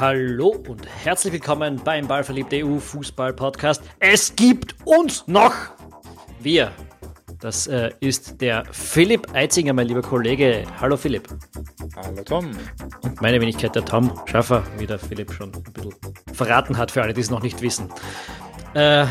[0.00, 3.82] Hallo und herzlich willkommen beim Ballverliebte EU Fußball Podcast.
[3.98, 5.52] Es gibt uns noch!
[6.38, 6.72] Wir.
[7.38, 10.64] Das äh, ist der Philipp Eitzinger, mein lieber Kollege.
[10.80, 11.28] Hallo Philipp.
[11.96, 12.50] Hallo Tom.
[13.02, 15.94] Und meine Wenigkeit der Tom Schaffer, wie der Philipp schon ein bisschen
[16.32, 17.92] verraten hat, für alle, die es noch nicht wissen.
[18.72, 19.04] Äh,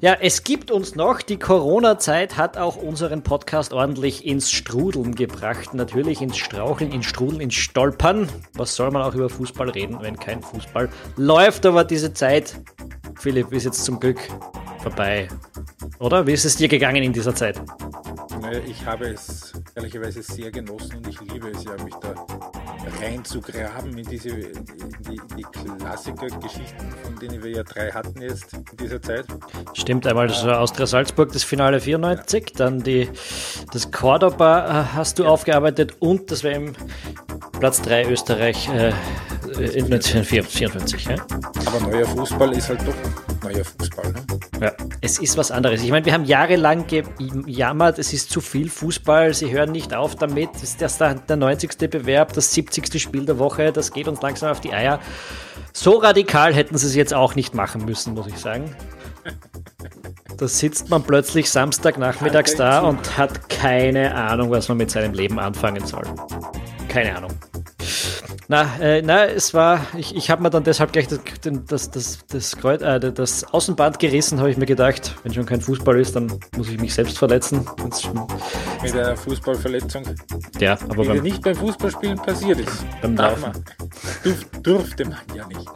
[0.00, 1.22] ja, es gibt uns noch.
[1.22, 5.74] Die Corona-Zeit hat auch unseren Podcast ordentlich ins Strudeln gebracht.
[5.74, 8.28] Natürlich ins Straucheln, ins Strudeln, ins Stolpern.
[8.54, 11.64] Was soll man auch über Fußball reden, wenn kein Fußball läuft?
[11.66, 12.60] Aber diese Zeit,
[13.18, 14.20] Philipp, ist jetzt zum Glück
[14.82, 15.28] vorbei.
[15.98, 16.26] Oder?
[16.26, 17.60] Wie ist es dir gegangen in dieser Zeit?
[18.66, 22.14] Ich habe es ehrlicherweise sehr genossen und ich liebe es ja, mich da
[23.00, 24.64] reinzugraben in diese in
[25.08, 25.42] die, die
[25.78, 29.26] Klassiker-Geschichten, von denen wir ja drei hatten jetzt in dieser Zeit.
[29.74, 32.56] Stimmt, einmal das Austria Salzburg, das Finale 94, ja.
[32.56, 33.08] dann die,
[33.72, 35.30] das Cordoba äh, hast du ja.
[35.30, 36.74] aufgearbeitet und das war im
[37.58, 38.92] Platz 3 Österreich äh,
[39.58, 41.04] 1954.
[41.04, 41.16] Ja?
[41.66, 42.94] Aber neuer Fußball ist halt doch
[43.42, 44.12] neuer Fußball.
[44.12, 44.24] Ne?
[44.60, 45.82] Ja, es ist was anderes.
[45.82, 50.16] Ich meine, wir haben jahrelang gejammert, es ist zu viel Fußball, sie hören nicht auf
[50.16, 50.50] damit.
[50.54, 51.90] Das ist das der, der 90.
[51.90, 53.00] Bewerb, das 70.
[53.00, 55.00] Spiel der Woche, das geht uns langsam auf die Eier.
[55.72, 58.74] So radikal hätten sie es jetzt auch nicht machen müssen, muss ich sagen.
[60.36, 65.38] Da sitzt man plötzlich Samstagnachmittags da und hat keine Ahnung, was man mit seinem Leben
[65.38, 66.04] anfangen soll.
[66.88, 67.30] Keine Ahnung.
[68.48, 71.20] Na, äh, na, es war, ich, ich habe mir dann deshalb gleich das,
[71.66, 75.60] das, das, das, Kreuz, äh, das Außenband gerissen, habe ich mir gedacht, wenn schon kein
[75.60, 77.68] Fußball ist, dann muss ich mich selbst verletzen.
[78.82, 80.04] Mit einer Fußballverletzung?
[80.60, 82.84] Ja, aber Die beim, nicht beim Fußballspielen passiert ist.
[83.02, 83.52] Beim Laufen.
[84.22, 85.68] Durf, durfte man ja nicht.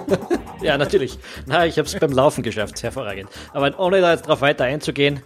[0.62, 1.18] ja, natürlich.
[1.46, 3.30] Na, ich habe es beim Laufen geschafft, hervorragend.
[3.52, 5.20] Aber ohne da jetzt drauf weiter einzugehen,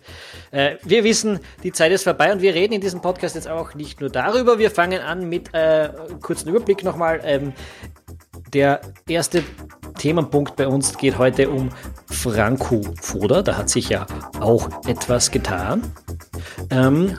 [0.51, 3.75] äh, wir wissen, die Zeit ist vorbei und wir reden in diesem Podcast jetzt auch
[3.75, 4.59] nicht nur darüber.
[4.59, 5.91] Wir fangen an mit äh,
[6.21, 7.21] kurzen Überblick nochmal.
[7.25, 7.53] Ähm,
[8.53, 9.45] der erste
[9.99, 11.69] Themenpunkt bei uns geht heute um
[12.06, 13.43] Franco Foda.
[13.43, 14.06] Da hat sich ja
[14.41, 15.83] auch etwas getan.
[16.71, 17.19] Ähm,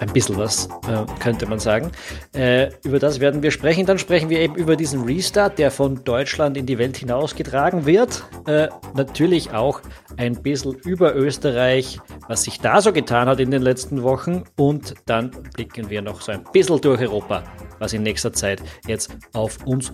[0.00, 1.90] ein bisschen was, äh, könnte man sagen.
[2.32, 3.86] Äh, über das werden wir sprechen.
[3.86, 8.24] Dann sprechen wir eben über diesen Restart, der von Deutschland in die Welt hinausgetragen wird.
[8.46, 9.80] Äh, natürlich auch
[10.16, 14.44] ein bisschen über Österreich, was sich da so getan hat in den letzten Wochen.
[14.56, 17.44] Und dann blicken wir noch so ein bisschen durch Europa,
[17.78, 19.92] was in nächster Zeit jetzt auf uns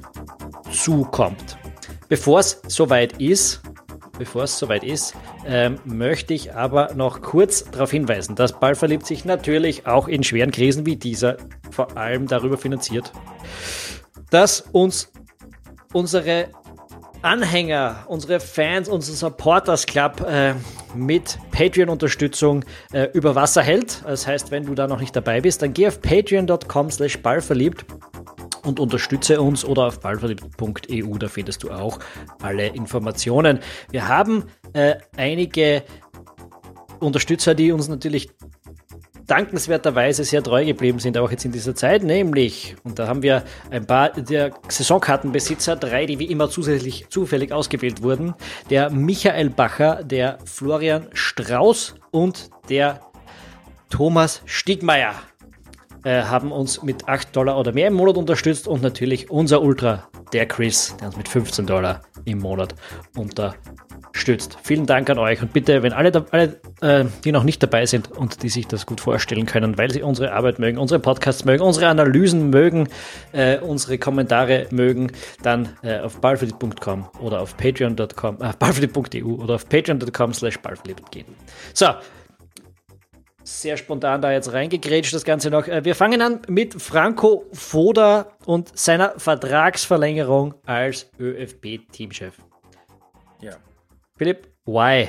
[0.71, 1.59] zukommt.
[2.09, 3.63] Bevor es soweit ist,
[4.19, 5.15] bevor es soweit ist,
[5.47, 10.23] ähm, möchte ich aber noch kurz darauf hinweisen, dass Ball verliebt sich natürlich auch in
[10.23, 11.37] schweren Krisen wie dieser
[11.71, 13.13] vor allem darüber finanziert,
[14.31, 15.13] dass uns
[15.93, 16.49] unsere
[17.23, 20.55] Anhänger, unsere Fans, unser Supporters Club äh,
[20.95, 24.03] mit Patreon-Unterstützung äh, über Wasser hält.
[24.05, 27.85] Das heißt, wenn du da noch nicht dabei bist, dann geh auf patreon.com slash ballverliebt
[28.67, 31.99] und unterstütze uns oder auf ballverliebt.eu, da findest du auch
[32.43, 33.61] alle Informationen.
[33.91, 35.85] Wir haben äh, einige
[36.99, 38.31] Unterstützer, die uns natürlich
[39.27, 43.43] dankenswerterweise sehr treu geblieben sind, auch jetzt in dieser Zeit, nämlich, und da haben wir
[43.71, 48.35] ein paar der Saisonkartenbesitzer, drei, die wie immer zusätzlich zufällig ausgewählt wurden,
[48.71, 53.01] der Michael Bacher, der Florian Strauß und der
[53.91, 55.15] Thomas Stiegmeier
[56.07, 60.09] äh, haben uns mit 8 Dollar oder mehr im Monat unterstützt und natürlich unser Ultra,
[60.33, 62.77] der Chris, der uns mit 15 Dollar im Monat
[63.17, 64.57] unterstützt.
[64.63, 68.13] Vielen Dank an euch und bitte, wenn alle, alle äh, die noch nicht dabei sind
[68.13, 71.65] und die sich das gut vorstellen können, weil sie unsere Arbeit mögen, unsere Podcasts mögen,
[71.65, 72.89] unsere Analysen mögen,
[73.33, 75.11] äh, unsere Kommentare mögen,
[75.43, 80.61] dann äh, auf balfredi.com oder auf patreon.com, äh, balfredi.eu oder auf patreon.com slash
[81.11, 81.27] gehen.
[81.75, 81.87] So,
[83.47, 85.69] sehr spontan da jetzt reingegrätscht, das Ganze noch.
[85.69, 92.35] Äh, wir fangen an mit Franco Foda und seiner Vertragsverlängerung als ÖFB-Teamchef.
[93.41, 93.57] Ja.
[94.17, 95.09] Philipp, why?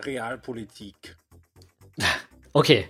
[0.00, 1.16] Realpolitik.
[2.54, 2.88] Okay.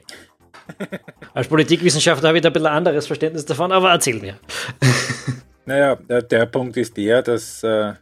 [1.34, 4.38] Als Politikwissenschaftler habe ich da ein bisschen anderes Verständnis davon, aber erzähl mir.
[5.66, 7.92] Naja, der Punkt ist der, dass äh,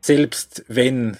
[0.00, 1.16] selbst wenn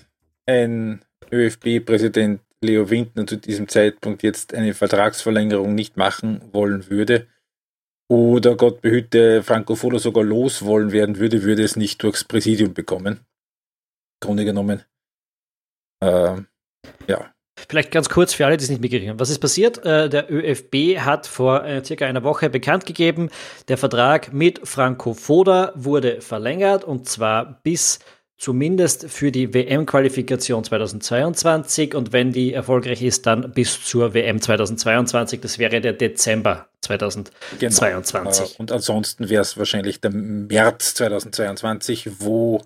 [0.46, 7.26] ein ÖFB-Präsident Leo Windner zu diesem Zeitpunkt jetzt eine Vertragsverlängerung nicht machen wollen würde
[8.12, 13.20] oder Gott behüte Franco Foda sogar loswollen werden würde, würde es nicht durchs Präsidium bekommen.
[14.20, 14.82] Grunde genommen.
[16.02, 16.46] Ähm,
[17.06, 17.32] ja.
[17.68, 19.20] Vielleicht ganz kurz für alle, die es nicht mitgekriegt haben.
[19.20, 19.84] Was ist passiert?
[19.86, 23.30] Äh, der ÖFB hat vor äh, circa einer Woche bekannt gegeben,
[23.68, 27.98] der Vertrag mit Franco Foda wurde verlängert und zwar bis
[28.38, 35.40] zumindest für die WM-Qualifikation 2022 und wenn die erfolgreich ist, dann bis zur WM 2022.
[35.40, 38.44] Das wäre der Dezember 2022.
[38.44, 38.56] Genau.
[38.58, 42.62] Und ansonsten wäre es wahrscheinlich der März 2022, wo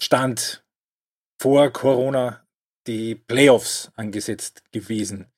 [0.00, 0.64] Stand
[1.40, 2.46] vor Corona
[2.86, 5.31] die Playoffs angesetzt gewesen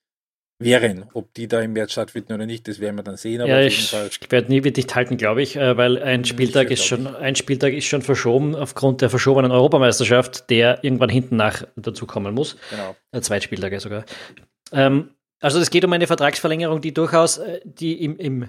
[0.59, 1.07] wären.
[1.15, 3.45] Ob die da im März stattfinden oder nicht, das werden wir dann sehen.
[3.47, 3.93] ja, ich
[4.31, 7.87] werde nie dicht halten, glaube ich, äh, weil ein Spieltag, ist schon, ein Spieltag ist
[7.87, 12.57] schon verschoben aufgrund der verschobenen Europameisterschaft, der irgendwann hinten nach dazukommen muss.
[12.71, 12.97] Genau.
[13.13, 14.05] Äh, zwei Spieltage sogar.
[14.73, 15.11] Ähm,
[15.41, 18.49] also es geht um eine Vertragsverlängerung, die durchaus, äh, die im, im,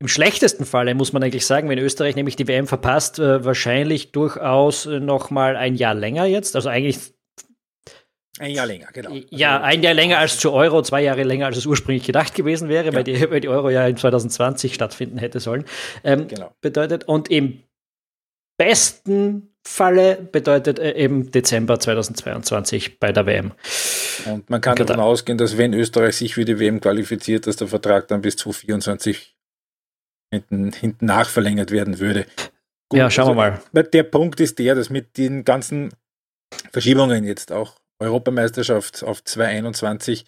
[0.00, 4.86] im schlechtesten Falle, muss man eigentlich sagen, wenn Österreich nämlich die WM verpasst, wahrscheinlich durchaus
[4.86, 6.54] noch mal ein Jahr länger jetzt.
[6.54, 7.17] Also eigentlich
[8.38, 9.14] ein Jahr länger, genau.
[9.30, 12.34] Ja, also, ein Jahr länger als zu Euro, zwei Jahre länger als es ursprünglich gedacht
[12.34, 12.94] gewesen wäre, ja.
[12.94, 15.64] weil, die, weil die Euro ja in 2020 stattfinden hätte sollen.
[16.04, 16.52] Ähm, genau.
[16.60, 17.62] Bedeutet, und im
[18.58, 23.52] besten Falle bedeutet äh, eben Dezember 2022 bei der WM.
[24.26, 24.86] Und man kann genau.
[24.88, 28.36] davon ausgehen, dass wenn Österreich sich für die WM qualifiziert, dass der Vertrag dann bis
[28.36, 29.36] 2024
[30.30, 32.26] hinten, hinten nachverlängert werden würde.
[32.88, 33.84] Gut, ja, schauen also, wir mal.
[33.84, 35.90] Der Punkt ist der, dass mit den ganzen
[36.72, 40.24] Verschiebungen jetzt auch Europameisterschaft auf 2021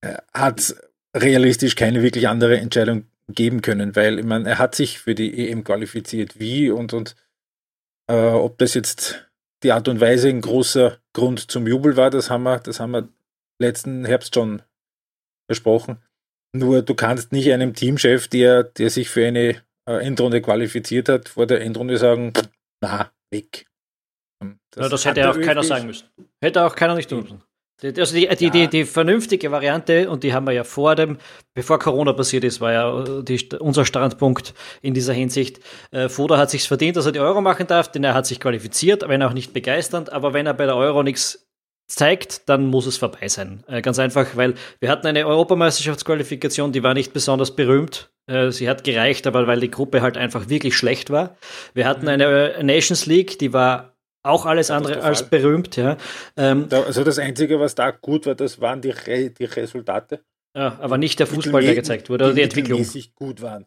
[0.00, 0.74] äh, hat
[1.14, 5.48] realistisch keine wirklich andere Entscheidung geben können, weil ich meine, er hat sich für die
[5.48, 6.38] EM qualifiziert.
[6.38, 7.14] Wie und, und
[8.08, 9.28] äh, ob das jetzt
[9.62, 12.92] die Art und Weise ein großer Grund zum Jubel war, das haben wir, das haben
[12.92, 13.08] wir
[13.60, 14.62] letzten Herbst schon
[15.46, 15.98] besprochen.
[16.54, 21.28] Nur du kannst nicht einem Teamchef, der, der sich für eine äh, Endrunde qualifiziert hat,
[21.28, 22.32] vor der Endrunde sagen,
[22.80, 23.66] na, weg.
[24.72, 26.08] Das, ja, das hätte auch keiner sagen müssen.
[26.40, 27.42] Hätte auch keiner nicht tun müssen.
[27.84, 28.50] Also die, die, ja.
[28.50, 31.18] die, die, vernünftige Variante, und die haben wir ja vor dem,
[31.52, 35.60] bevor Corona passiert ist, war ja die, unser Standpunkt in dieser Hinsicht.
[35.90, 38.38] Äh, Foda hat sich verdient, dass er die Euro machen darf, denn er hat sich
[38.38, 41.48] qualifiziert, wenn auch nicht begeisternd, aber wenn er bei der Euro nichts
[41.88, 43.64] zeigt, dann muss es vorbei sein.
[43.66, 48.10] Äh, ganz einfach, weil wir hatten eine Europameisterschaftsqualifikation, die war nicht besonders berühmt.
[48.26, 51.36] Äh, sie hat gereicht, aber weil die Gruppe halt einfach wirklich schlecht war.
[51.74, 53.91] Wir hatten eine Nations League, die war
[54.22, 55.96] auch alles andere als berühmt, ja.
[56.36, 60.20] Ähm, also das Einzige, was da gut war, das waren die, Re die Resultate.
[60.56, 62.86] Ja, aber nicht der Fußball, der gezeigt wurde, oder die, die Entwicklung.
[63.14, 63.66] gut waren.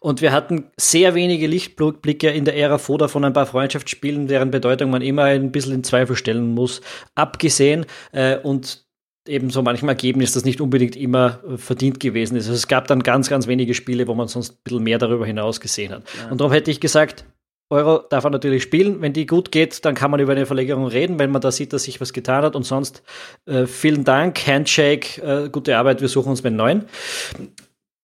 [0.00, 4.50] Und wir hatten sehr wenige Lichtblicke in der Ära Foda von ein paar Freundschaftsspielen, deren
[4.50, 6.80] Bedeutung man immer ein bisschen in Zweifel stellen muss,
[7.14, 7.86] abgesehen.
[8.12, 8.86] Äh, und
[9.28, 12.46] eben so manchem Ergebnis, das nicht unbedingt immer äh, verdient gewesen ist.
[12.46, 15.26] Also es gab dann ganz, ganz wenige Spiele, wo man sonst ein bisschen mehr darüber
[15.26, 16.04] hinaus gesehen hat.
[16.18, 16.30] Ja.
[16.30, 17.24] Und darum hätte ich gesagt,
[17.70, 19.00] Euro darf er natürlich spielen.
[19.00, 21.72] Wenn die gut geht, dann kann man über eine Verlängerung reden, wenn man da sieht,
[21.72, 22.56] dass sich was getan hat.
[22.56, 23.02] Und sonst
[23.46, 26.86] äh, vielen Dank, Handshake, äh, gute Arbeit, wir suchen uns einen neuen.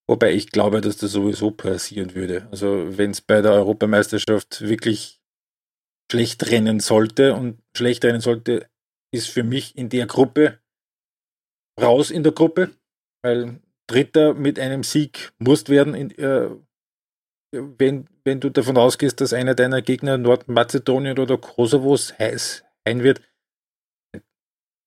[0.09, 2.47] Wobei ich glaube, dass das sowieso passieren würde.
[2.49, 5.19] Also wenn es bei der Europameisterschaft wirklich
[6.09, 8.67] schlecht rennen sollte und schlecht rennen sollte,
[9.13, 10.59] ist für mich in der Gruppe
[11.79, 12.71] raus in der Gruppe,
[13.23, 16.49] weil Dritter mit einem Sieg musst werden in, äh,
[17.51, 23.21] wenn, wenn du davon ausgehst, dass einer deiner Gegner Nordmazedonien oder Kosovo heiß sein wird,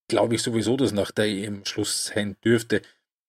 [0.08, 2.82] glaube ich sowieso, dass nach der EM Schluss sein dürfte.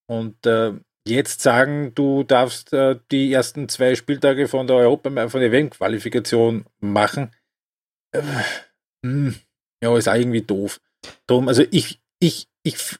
[0.09, 0.73] Und äh,
[1.07, 6.65] jetzt sagen, du darfst äh, die ersten zwei Spieltage von der Europa von der WM-Qualifikation
[6.81, 7.33] machen,
[8.13, 8.21] äh,
[9.05, 9.35] hm,
[9.81, 10.81] ja, ist auch irgendwie doof.
[11.25, 12.97] Drum, also ich, ich, ich,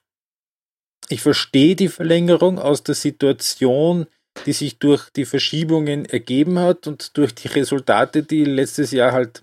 [1.09, 4.07] ich verstehe die Verlängerung aus der Situation,
[4.45, 9.41] die sich durch die Verschiebungen ergeben hat und durch die Resultate, die letztes Jahr halt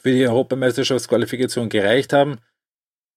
[0.00, 2.38] für die Europameisterschaftsqualifikation gereicht haben.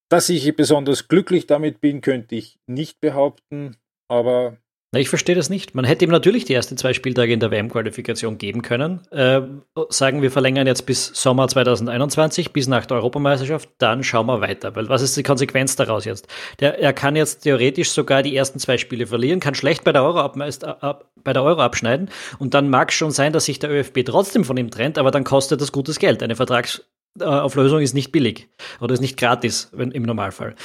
[0.09, 3.77] Dass ich besonders glücklich damit bin, könnte ich nicht behaupten,
[4.07, 4.57] aber
[4.91, 5.75] na, ich verstehe das nicht.
[5.75, 9.01] Man hätte ihm natürlich die ersten zwei Spieltage in der WM-Qualifikation geben können.
[9.11, 9.41] Äh,
[9.89, 14.75] sagen wir verlängern jetzt bis Sommer 2021, bis nach der Europameisterschaft, dann schauen wir weiter.
[14.75, 16.27] Weil was ist die Konsequenz daraus jetzt?
[16.59, 20.03] Der, er kann jetzt theoretisch sogar die ersten zwei Spiele verlieren, kann schlecht bei der
[20.03, 20.35] Euro, ab,
[20.81, 24.03] ab, bei der Euro abschneiden und dann mag es schon sein, dass sich der ÖFB
[24.03, 26.23] trotzdem von ihm trennt, aber dann kostet das gutes Geld.
[26.23, 30.55] Eine Vertragsauflösung ist nicht billig oder ist nicht gratis wenn, im Normalfall.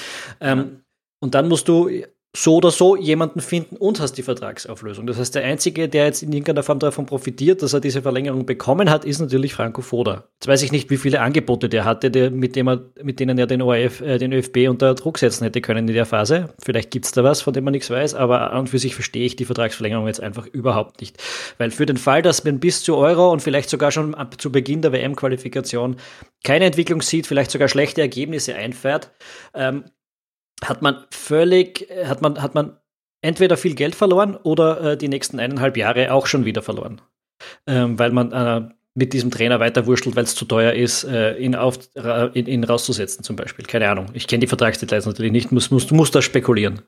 [0.41, 0.81] Ähm,
[1.21, 1.91] und dann musst du
[2.37, 5.07] so oder so jemanden finden und hast die Vertragsauflösung.
[5.07, 8.45] Das heißt, der Einzige, der jetzt in irgendeiner Form davon profitiert, dass er diese Verlängerung
[8.45, 10.25] bekommen hat, ist natürlich Franco Foda.
[10.35, 13.39] Jetzt weiß ich nicht, wie viele Angebote der hatte, der, mit, dem er, mit denen
[13.39, 16.53] er den, ORF, äh, den ÖFB unter Druck setzen hätte können in der Phase.
[16.61, 19.25] Vielleicht gibt's da was, von dem man nichts weiß, aber an und für sich verstehe
[19.25, 21.23] ich die Vertragsverlängerung jetzt einfach überhaupt nicht.
[21.59, 24.51] Weil für den Fall, dass man bis zu Euro und vielleicht sogar schon ab zu
[24.51, 25.97] Beginn der WM-Qualifikation
[26.43, 29.11] keine Entwicklung sieht, vielleicht sogar schlechte Ergebnisse einfährt,
[29.55, 29.85] ähm,
[30.69, 32.77] hat man völlig, hat man, hat man
[33.23, 37.01] entweder viel Geld verloren oder äh, die nächsten eineinhalb Jahre auch schon wieder verloren.
[37.67, 41.37] Ähm, weil man äh, mit diesem Trainer weiter wurschtelt, weil es zu teuer ist, äh,
[41.37, 41.79] ihn, auf,
[42.35, 43.65] ihn, ihn rauszusetzen zum Beispiel.
[43.67, 44.07] Keine Ahnung.
[44.13, 46.83] Ich kenne die Vertragsdetails natürlich nicht, muss, muss, muss da spekulieren.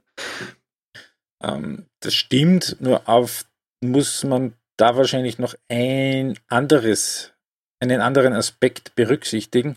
[1.42, 3.46] Ähm, das stimmt, nur auf
[3.80, 7.32] muss man da wahrscheinlich noch ein anderes,
[7.80, 9.76] einen anderen Aspekt berücksichtigen.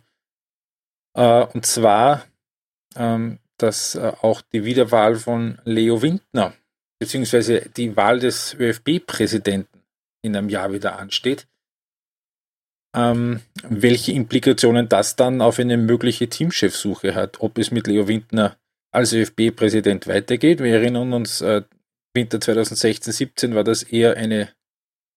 [1.16, 2.26] Äh, und zwar,
[2.96, 6.54] ähm, dass äh, auch die Wiederwahl von Leo Windner
[7.00, 9.84] beziehungsweise die Wahl des ÖFB-Präsidenten
[10.22, 11.48] in einem Jahr wieder ansteht.
[12.96, 18.58] Ähm, welche Implikationen das dann auf eine mögliche Teamchefsuche hat, ob es mit Leo Windner
[18.92, 20.60] als ÖFB-Präsident weitergeht.
[20.60, 21.62] Wir erinnern uns, äh,
[22.16, 24.50] Winter 2016-17 war das eher eine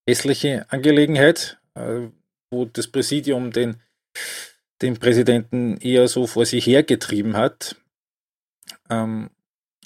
[0.09, 2.09] hässliche Angelegenheit, äh,
[2.53, 3.81] wo das Präsidium den,
[4.83, 7.77] den Präsidenten eher so vor sich hergetrieben hat.
[8.91, 9.31] Ähm,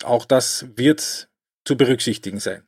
[0.02, 1.28] auch das wird
[1.64, 2.62] zu berücksichtigen sein.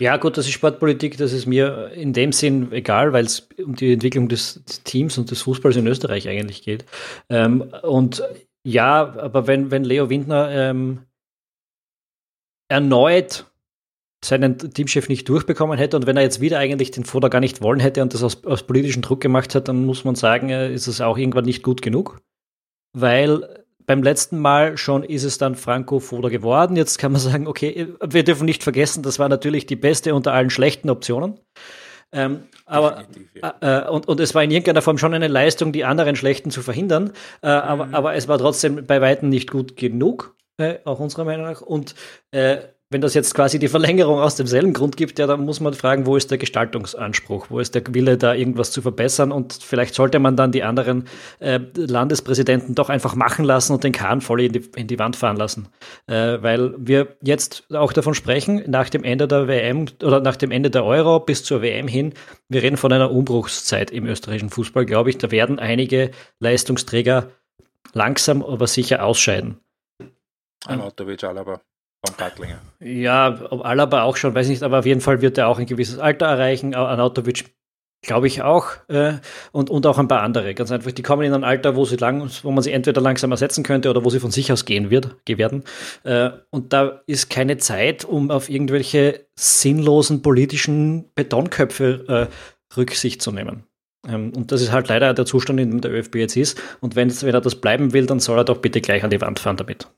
[0.00, 3.74] Ja, gut, das ist Sportpolitik, das ist mir in dem Sinn egal, weil es um
[3.74, 6.84] die Entwicklung des Teams und des Fußballs in Österreich eigentlich geht.
[7.28, 8.22] Ähm, und
[8.62, 11.00] ja, aber wenn, wenn Leo Windner ähm,
[12.68, 13.46] erneut
[14.24, 17.62] seinen Teamchef nicht durchbekommen hätte und wenn er jetzt wieder eigentlich den Foda gar nicht
[17.62, 20.72] wollen hätte und das aus, aus politischen Druck gemacht hat, dann muss man sagen, äh,
[20.72, 22.20] ist es auch irgendwann nicht gut genug.
[22.92, 26.76] Weil beim letzten Mal schon ist es dann Franco Foda geworden.
[26.76, 30.34] Jetzt kann man sagen, okay, wir dürfen nicht vergessen, das war natürlich die beste unter
[30.34, 31.40] allen schlechten Optionen.
[32.12, 33.54] Ähm, aber ja.
[33.60, 36.50] äh, äh und, und es war in irgendeiner Form schon eine Leistung, die anderen schlechten
[36.50, 37.12] zu verhindern.
[37.42, 37.62] Äh, mhm.
[37.62, 41.62] aber, aber es war trotzdem bei Weitem nicht gut genug, äh, auch unserer Meinung nach.
[41.62, 41.94] Und
[42.30, 42.58] äh,
[42.90, 46.06] wenn das jetzt quasi die Verlängerung aus demselben Grund gibt, ja, dann muss man fragen,
[46.06, 50.18] wo ist der Gestaltungsanspruch, wo ist der Wille, da irgendwas zu verbessern und vielleicht sollte
[50.18, 51.04] man dann die anderen
[51.38, 55.16] äh, Landespräsidenten doch einfach machen lassen und den Kahn voll in die, in die Wand
[55.16, 55.68] fahren lassen.
[56.06, 60.50] Äh, weil wir jetzt auch davon sprechen, nach dem Ende der WM oder nach dem
[60.50, 62.14] Ende der Euro bis zur WM hin,
[62.48, 67.32] wir reden von einer Umbruchszeit im österreichischen Fußball, glaube ich, da werden einige Leistungsträger
[67.92, 69.58] langsam aber sicher ausscheiden.
[70.64, 71.60] Anatovic, Alaba
[72.04, 72.60] vom Pattlinger.
[72.80, 75.98] Ja, Alaba auch schon, weiß nicht, aber auf jeden Fall wird er auch ein gewisses
[75.98, 76.74] Alter erreichen.
[76.74, 77.56] Anatovic
[78.02, 78.66] glaube ich auch.
[78.88, 79.14] Äh,
[79.52, 80.54] und, und auch ein paar andere.
[80.54, 83.30] Ganz einfach, die kommen in ein Alter, wo sie lang, wo man sie entweder langsam
[83.30, 85.64] ersetzen könnte oder wo sie von sich aus gehen wird, werden.
[86.04, 93.32] Äh, und da ist keine Zeit, um auf irgendwelche sinnlosen politischen Betonköpfe äh, Rücksicht zu
[93.32, 93.64] nehmen.
[94.06, 96.60] Ähm, und das ist halt leider der Zustand, in dem der ÖFB jetzt ist.
[96.80, 99.40] Und wenn er das bleiben will, dann soll er doch bitte gleich an die Wand
[99.40, 99.88] fahren damit.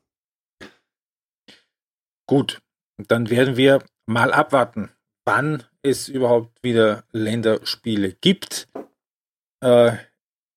[2.30, 2.62] Gut,
[3.08, 4.92] dann werden wir mal abwarten,
[5.24, 8.68] wann es überhaupt wieder Länderspiele gibt.
[9.60, 9.96] Äh,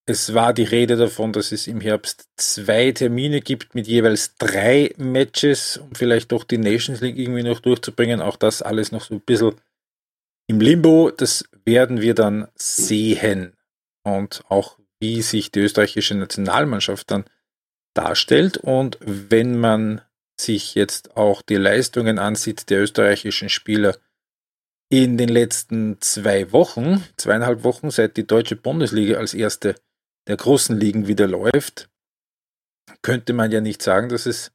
[0.05, 4.93] es war die Rede davon, dass es im Herbst zwei Termine gibt mit jeweils drei
[4.97, 8.21] Matches, um vielleicht doch die Nations League irgendwie noch durchzubringen.
[8.21, 9.55] Auch das alles noch so ein bisschen
[10.45, 11.09] im Limbo.
[11.09, 13.57] Das werden wir dann sehen.
[14.03, 17.25] Und auch wie sich die österreichische Nationalmannschaft dann
[17.95, 18.57] darstellt.
[18.57, 20.01] Und wenn man
[20.39, 23.97] sich jetzt auch die Leistungen ansieht der österreichischen Spieler
[24.89, 29.75] in den letzten zwei Wochen, zweieinhalb Wochen, seit die deutsche Bundesliga als erste
[30.27, 31.89] der großen Ligen wieder läuft,
[33.01, 34.51] könnte man ja nicht sagen, dass es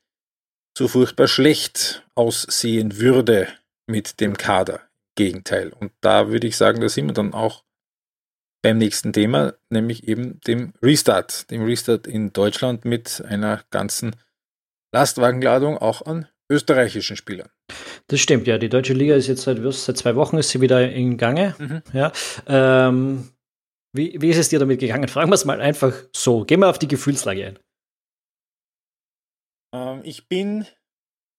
[0.77, 3.49] so furchtbar schlecht aussehen würde
[3.87, 4.89] mit dem Kader.
[5.17, 5.73] Gegenteil.
[5.73, 7.65] Und da würde ich sagen, da sind wir dann auch
[8.63, 11.51] beim nächsten Thema, nämlich eben dem Restart.
[11.51, 14.15] Dem Restart in Deutschland mit einer ganzen
[14.95, 17.51] Lastwagenladung auch an österreichischen Spielern.
[18.07, 18.59] Das stimmt, ja.
[18.59, 21.55] Die deutsche Liga ist jetzt seit, seit zwei Wochen ist sie wieder in Gange.
[21.59, 21.83] Mhm.
[21.93, 22.13] Ja.
[22.47, 23.31] Ähm,
[23.95, 25.09] wie, wie ist es dir damit gegangen?
[25.09, 26.45] Fragen wir es mal einfach so.
[26.45, 27.59] Gehen wir auf die Gefühlslage ein.
[29.75, 30.67] Ähm, ich bin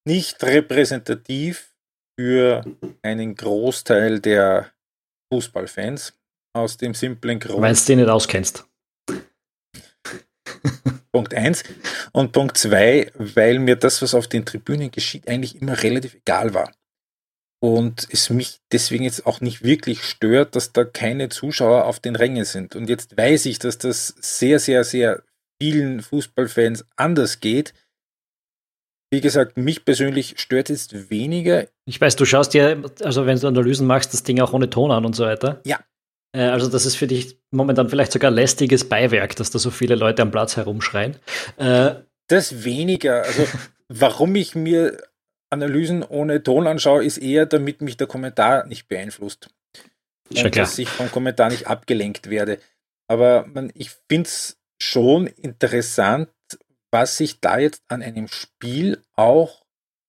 [0.08, 1.74] nicht repräsentativ
[2.20, 2.64] für
[3.02, 4.72] einen Großteil der
[5.34, 6.20] Fußballfans
[6.56, 7.62] aus dem simplen Grund.
[7.62, 8.68] Weil du dich nicht auskennst.
[11.12, 11.64] Punkt 1.
[12.12, 16.54] Und Punkt 2, weil mir das, was auf den Tribünen geschieht, eigentlich immer relativ egal
[16.54, 16.72] war.
[17.62, 22.16] Und es mich deswegen jetzt auch nicht wirklich stört, dass da keine Zuschauer auf den
[22.16, 22.76] Rängen sind.
[22.76, 25.24] Und jetzt weiß ich, dass das sehr, sehr, sehr
[25.62, 27.74] vielen Fußballfans anders geht.
[29.12, 31.68] Wie gesagt, mich persönlich stört jetzt weniger.
[31.86, 34.92] Ich weiß, du schaust dir, also wenn du Analysen machst, das Ding auch ohne Ton
[34.92, 35.60] an und so weiter.
[35.66, 35.80] Ja,
[36.38, 40.22] also das ist für dich momentan vielleicht sogar lästiges Beiwerk, dass da so viele Leute
[40.22, 41.16] am Platz herumschreien.
[41.58, 41.96] Äh,
[42.28, 43.24] das weniger.
[43.24, 43.48] Also
[43.88, 45.02] warum ich mir
[45.50, 49.50] Analysen ohne Ton anschaue, ist eher, damit mich der Kommentar nicht beeinflusst.
[50.32, 50.66] Schon und klar.
[50.66, 52.60] dass ich vom Kommentar nicht abgelenkt werde.
[53.08, 56.30] Aber man, ich finde es schon interessant,
[56.92, 59.66] was sich da jetzt an einem Spiel auch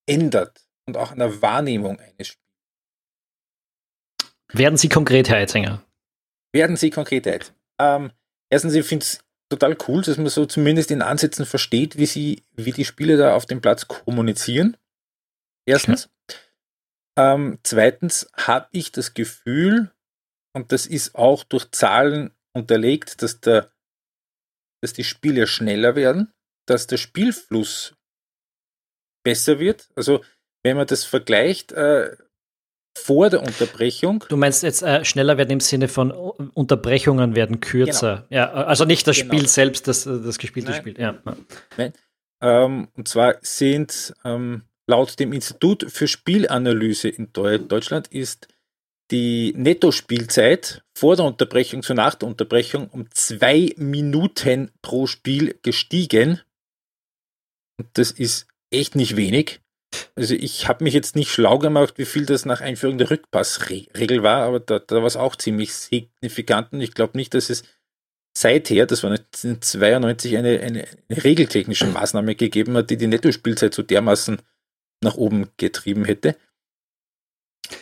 [0.06, 2.36] ändert und auch an der Wahrnehmung eines Spiels.
[4.52, 5.82] Werden Sie konkret, Herr Eitzinger?
[6.52, 8.12] Werden Sie konkret ähm,
[8.50, 12.44] Erstens, ich finde es total cool, dass man so zumindest in Ansätzen versteht, wie sie,
[12.52, 14.76] wie die Spieler da auf dem Platz kommunizieren.
[15.66, 16.08] Erstens.
[17.18, 19.92] Ähm, zweitens habe ich das Gefühl,
[20.52, 23.72] und das ist auch durch Zahlen unterlegt, dass, der,
[24.82, 26.32] dass die Spiele schneller werden,
[26.66, 27.94] dass der Spielfluss
[29.24, 29.90] besser wird.
[29.94, 30.24] Also
[30.62, 32.16] wenn man das vergleicht, äh,
[32.96, 34.24] vor der Unterbrechung.
[34.28, 38.26] Du meinst jetzt äh, schneller werden im Sinne von Unterbrechungen werden kürzer.
[38.28, 38.40] Genau.
[38.42, 39.34] Ja, also nicht das genau.
[39.34, 40.80] Spiel selbst, das, das gespielte Nein.
[40.80, 41.00] Spiel.
[41.00, 41.18] Ja.
[41.76, 41.92] Nein.
[42.42, 48.48] Ähm, und zwar sind ähm, laut dem Institut für Spielanalyse in Deutschland ist
[49.10, 56.40] die Nettospielzeit vor der Unterbrechung zur nach der Unterbrechung um zwei Minuten pro Spiel gestiegen.
[57.78, 59.60] Und das ist echt nicht wenig.
[60.14, 64.22] Also ich habe mich jetzt nicht schlau gemacht, wie viel das nach Einführung der Rückpassregel
[64.22, 67.64] war, aber da, da war es auch ziemlich signifikant und ich glaube nicht, dass es
[68.36, 73.82] seither, das war 1992, eine, eine, eine regeltechnische Maßnahme gegeben hat, die die Nettospielzeit so
[73.82, 74.40] dermaßen
[75.02, 76.36] nach oben getrieben hätte.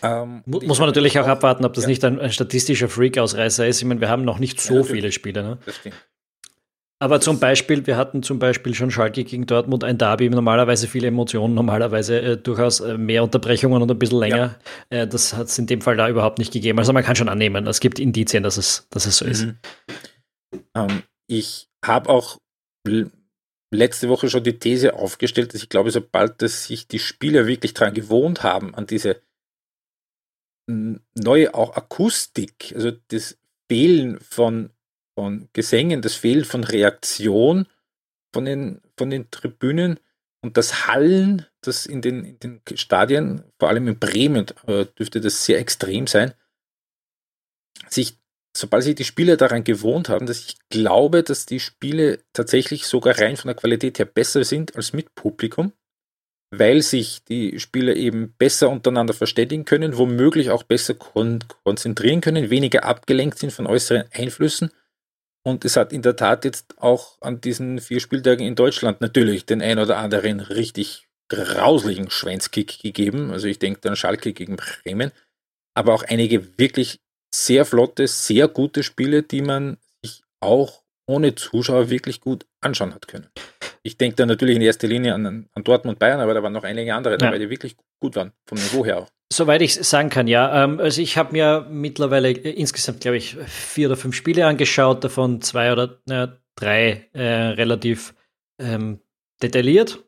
[0.02, 1.88] Ähm, Muss man natürlich auch abwarten, ob das ja.
[1.88, 3.78] nicht ein, ein statistischer Freak-Ausreißer ist.
[3.80, 5.42] Ich meine, wir haben noch nicht so ja, viele Spiele.
[5.42, 5.58] Ne?
[5.64, 5.96] Das stimmt.
[7.00, 11.08] Aber zum Beispiel, wir hatten zum Beispiel schon Schalke gegen Dortmund ein Derby, normalerweise viele
[11.08, 14.58] Emotionen, normalerweise äh, durchaus äh, mehr Unterbrechungen und ein bisschen länger.
[14.90, 15.02] Ja.
[15.02, 16.78] Äh, das hat es in dem Fall da überhaupt nicht gegeben.
[16.78, 19.30] Also man kann schon annehmen, es gibt Indizien, dass es, dass es so mhm.
[19.30, 19.46] ist.
[20.74, 22.38] Ähm, ich habe auch
[23.70, 27.74] letzte Woche schon die These aufgestellt, dass ich glaube, sobald dass sich die Spieler wirklich
[27.74, 29.22] daran gewohnt haben, an diese
[30.66, 33.38] neue auch Akustik, also das
[33.70, 34.70] Fehlen von
[35.18, 37.66] von Gesängen, das Fehlen von Reaktion
[38.32, 39.98] von den, von den Tribünen.
[40.44, 45.20] Und das Hallen, das in den, in den Stadien, vor allem in Bremen, äh, dürfte
[45.20, 46.34] das sehr extrem sein,
[47.88, 48.16] sich,
[48.56, 53.18] sobald sich die Spieler daran gewohnt haben, dass ich glaube, dass die Spiele tatsächlich sogar
[53.18, 55.72] rein von der Qualität her besser sind als mit Publikum,
[56.52, 62.50] weil sich die Spieler eben besser untereinander verständigen können, womöglich auch besser kon konzentrieren können,
[62.50, 64.70] weniger abgelenkt sind von äußeren Einflüssen
[65.48, 69.46] und es hat in der Tat jetzt auch an diesen vier Spieltagen in Deutschland natürlich
[69.46, 73.30] den ein oder anderen richtig grauslichen Schweinskick gegeben.
[73.30, 75.10] Also ich denke an Schalke gegen Bremen,
[75.74, 77.00] aber auch einige wirklich
[77.34, 83.08] sehr flotte, sehr gute Spiele, die man sich auch ohne Zuschauer wirklich gut anschauen hat
[83.08, 83.28] können.
[83.88, 86.64] Ich denke da natürlich in erster Linie an, an Dortmund Bayern, aber da waren noch
[86.64, 87.38] einige andere dabei, ja.
[87.38, 89.08] die wirklich gut waren, vom Niveau her auch.
[89.32, 90.64] Soweit ich sagen kann, ja.
[90.64, 95.04] Ähm, also ich habe mir mittlerweile äh, insgesamt, glaube ich, vier oder fünf Spiele angeschaut,
[95.04, 98.14] davon zwei oder äh, drei äh, relativ
[98.60, 99.00] ähm,
[99.42, 100.04] detailliert.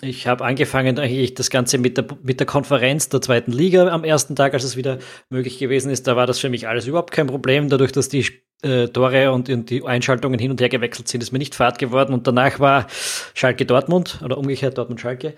[0.00, 4.02] Ich habe angefangen, eigentlich das Ganze mit der, mit der Konferenz der zweiten Liga am
[4.02, 4.98] ersten Tag, als es wieder
[5.30, 6.08] möglich gewesen ist.
[6.08, 7.68] Da war das für mich alles überhaupt kein Problem.
[7.68, 8.26] Dadurch, dass die
[8.62, 11.78] äh, Tore und, und, die Einschaltungen hin und her gewechselt sind, ist mir nicht fad
[11.78, 12.14] geworden.
[12.14, 12.86] Und danach war
[13.34, 15.34] Schalke Dortmund oder umgekehrt Dortmund Schalke.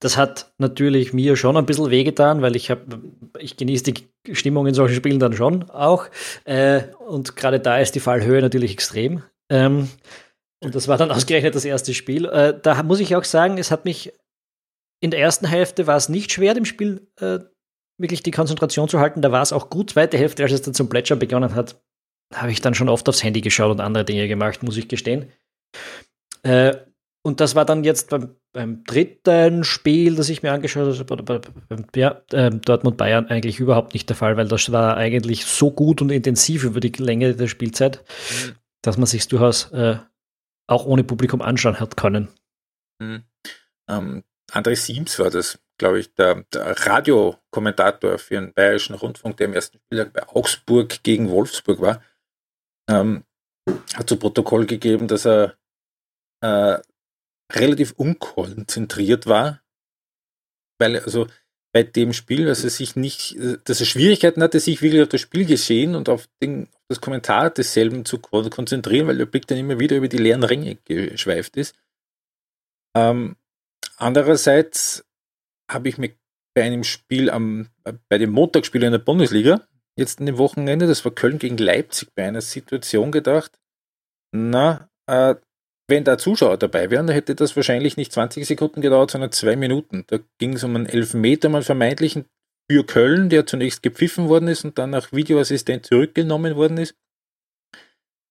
[0.00, 3.00] Das hat natürlich mir schon ein bisschen wehgetan, weil ich habe,
[3.38, 6.06] ich genieße die Stimmung in solchen Spielen dann schon auch.
[6.44, 9.22] Äh, und gerade da ist die Fallhöhe natürlich extrem.
[9.50, 9.88] Ähm,
[10.62, 12.26] und das war dann ausgerechnet das erste Spiel.
[12.26, 14.12] Äh, da muss ich auch sagen, es hat mich
[15.00, 17.38] in der ersten Hälfte war es nicht schwer, dem Spiel äh,
[17.98, 19.22] wirklich die Konzentration zu halten.
[19.22, 19.90] Da war es auch gut.
[19.90, 21.80] Zweite Hälfte, als es dann zum Plätschern begonnen hat,
[22.34, 25.32] habe ich dann schon oft aufs Handy geschaut und andere Dinge gemacht, muss ich gestehen.
[26.42, 26.76] Äh,
[27.22, 31.40] und das war dann jetzt beim, beim, dritten Spiel, das ich mir angeschaut habe,
[31.96, 36.00] ja, äh, Dortmund Bayern eigentlich überhaupt nicht der Fall, weil das war eigentlich so gut
[36.00, 38.52] und intensiv über die Länge der Spielzeit, mhm.
[38.82, 39.96] dass man sich durchaus äh,
[40.68, 42.28] auch ohne Publikum anschauen hat können.
[43.00, 43.24] Mhm.
[43.88, 49.48] Ähm, André Siems war das, glaube ich, der, der Radiokommentator für den Bayerischen Rundfunk, der
[49.48, 52.02] im ersten Spieltag bei Augsburg gegen Wolfsburg war,
[52.88, 53.24] ähm,
[53.94, 55.56] hat zu Protokoll gegeben, dass er
[56.42, 56.78] äh,
[57.52, 59.62] relativ unkonzentriert war,
[60.78, 61.26] weil also
[61.72, 65.20] bei dem Spiel, dass er sich nicht, dass er Schwierigkeiten hatte, sich wirklich auf das
[65.20, 69.96] Spielgeschehen und auf, den, das Kommentar desselben zu konzentrieren, weil der Blick dann immer wieder
[69.96, 71.76] über die leeren Ränge geschweift ist.
[72.96, 73.36] Ähm,
[73.98, 75.04] andererseits
[75.70, 76.14] habe ich mir
[76.54, 77.68] bei einem Spiel am,
[78.08, 82.10] bei dem Montagsspiel in der Bundesliga, jetzt in dem Wochenende, das war Köln gegen Leipzig,
[82.14, 83.58] bei einer Situation gedacht,
[84.32, 85.34] na, äh,
[85.88, 89.54] wenn da Zuschauer dabei wären, dann hätte das wahrscheinlich nicht 20 Sekunden gedauert, sondern zwei
[89.56, 90.04] Minuten.
[90.08, 92.26] Da ging es um einen Elfmeter, mal vermeintlichen
[92.70, 96.96] für Köln, der zunächst gepfiffen worden ist und dann nach Videoassistent zurückgenommen worden ist.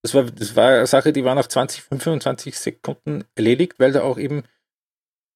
[0.04, 4.04] Das war, das war eine Sache, die war nach 20, 25 Sekunden erledigt, weil da
[4.04, 4.44] auch eben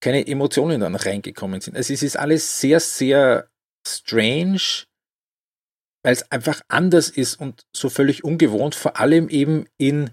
[0.00, 1.76] keine Emotionen dann reingekommen sind.
[1.76, 3.50] Also es ist alles sehr, sehr
[3.86, 4.84] strange
[6.02, 10.10] weil es einfach anders ist und so völlig ungewohnt, vor allem eben in,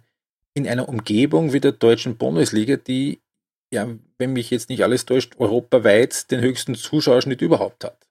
[0.53, 3.21] in einer Umgebung wie der deutschen Bundesliga, die,
[3.73, 8.07] ja, wenn mich jetzt nicht alles täuscht, europaweit den höchsten Zuschauerschnitt überhaupt hat.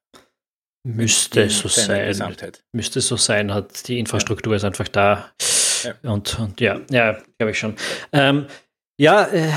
[0.87, 2.07] Müsste so sein.
[2.07, 2.63] Gesamtheit.
[2.73, 4.59] Müsste so sein, hat die Infrastruktur ja.
[4.59, 5.33] ist einfach da.
[5.83, 6.13] Ja.
[6.13, 7.75] Und, und ja, ja, glaube ich schon.
[8.13, 8.47] Ähm,
[8.97, 9.51] ja, äh,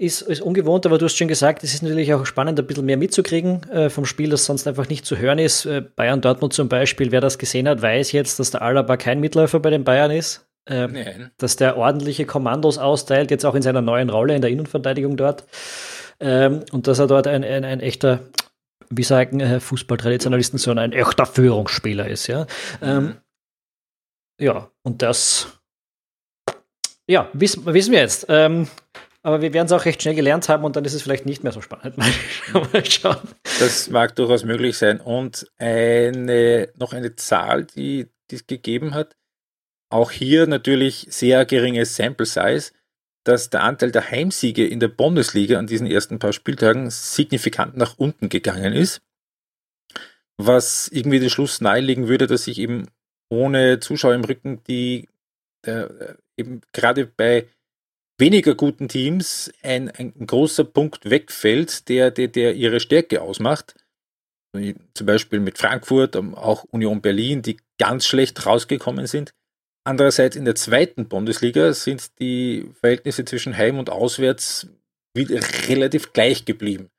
[0.00, 2.86] ist, ist ungewohnt, aber du hast schon gesagt, es ist natürlich auch spannend, ein bisschen
[2.86, 5.66] mehr mitzukriegen äh, vom Spiel, das sonst einfach nicht zu hören ist.
[5.66, 9.20] Äh, Bayern Dortmund zum Beispiel, wer das gesehen hat, weiß jetzt, dass der Alaba kein
[9.20, 10.46] Mitläufer bei den Bayern ist.
[10.64, 10.88] Äh,
[11.36, 15.44] dass der ordentliche Kommandos austeilt, jetzt auch in seiner neuen Rolle in der Innenverteidigung dort.
[16.18, 18.20] Ähm, und dass er dort ein, ein, ein echter,
[18.88, 22.46] wie sagen äh, Fußballtraditionalisten, so ein echter Führungsspieler ist, ja.
[22.80, 23.16] Ähm, mhm.
[24.40, 25.60] ja, und das
[27.06, 28.26] ja, wissen, wissen wir jetzt.
[28.28, 28.68] Ähm,
[29.22, 31.42] aber wir werden es auch recht schnell gelernt haben und dann ist es vielleicht nicht
[31.42, 31.96] mehr so spannend.
[32.52, 33.28] Mal schauen.
[33.58, 35.00] Das mag durchaus möglich sein.
[35.00, 39.16] Und eine, noch eine Zahl, die es gegeben hat,
[39.90, 42.72] auch hier natürlich sehr geringes Sample Size,
[43.24, 47.98] dass der Anteil der Heimsiege in der Bundesliga an diesen ersten paar Spieltagen signifikant nach
[47.98, 49.02] unten gegangen ist.
[50.38, 52.86] Was irgendwie den Schluss nahelegen würde, dass sich eben
[53.28, 55.08] ohne Zuschauer im Rücken die
[55.66, 57.46] der, eben gerade bei
[58.20, 63.74] weniger guten Teams ein, ein großer Punkt wegfällt, der, der, der ihre Stärke ausmacht.
[64.52, 69.32] Zum Beispiel mit Frankfurt, ähm, auch Union Berlin, die ganz schlecht rausgekommen sind.
[69.84, 74.68] Andererseits in der zweiten Bundesliga sind die Verhältnisse zwischen Heim und Auswärts
[75.16, 76.90] relativ gleich geblieben.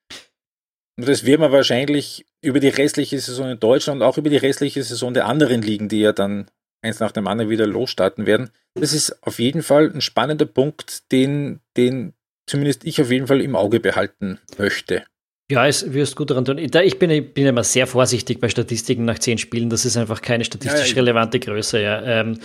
[0.97, 4.37] Und das wird man wahrscheinlich über die restliche Saison in Deutschland und auch über die
[4.37, 6.49] restliche Saison der anderen Ligen, die ja dann
[6.81, 8.49] eins nach dem anderen wieder losstarten werden.
[8.73, 12.13] Das ist auf jeden Fall ein spannender Punkt, den, den
[12.47, 15.03] zumindest ich auf jeden Fall im Auge behalten möchte.
[15.51, 16.57] Ja, es wirst gut daran tun.
[16.57, 19.69] Ich bin, bin immer sehr vorsichtig bei Statistiken nach zehn Spielen.
[19.69, 21.81] Das ist einfach keine statistisch relevante Größe.
[21.81, 22.01] Ja.
[22.03, 22.39] Ähm,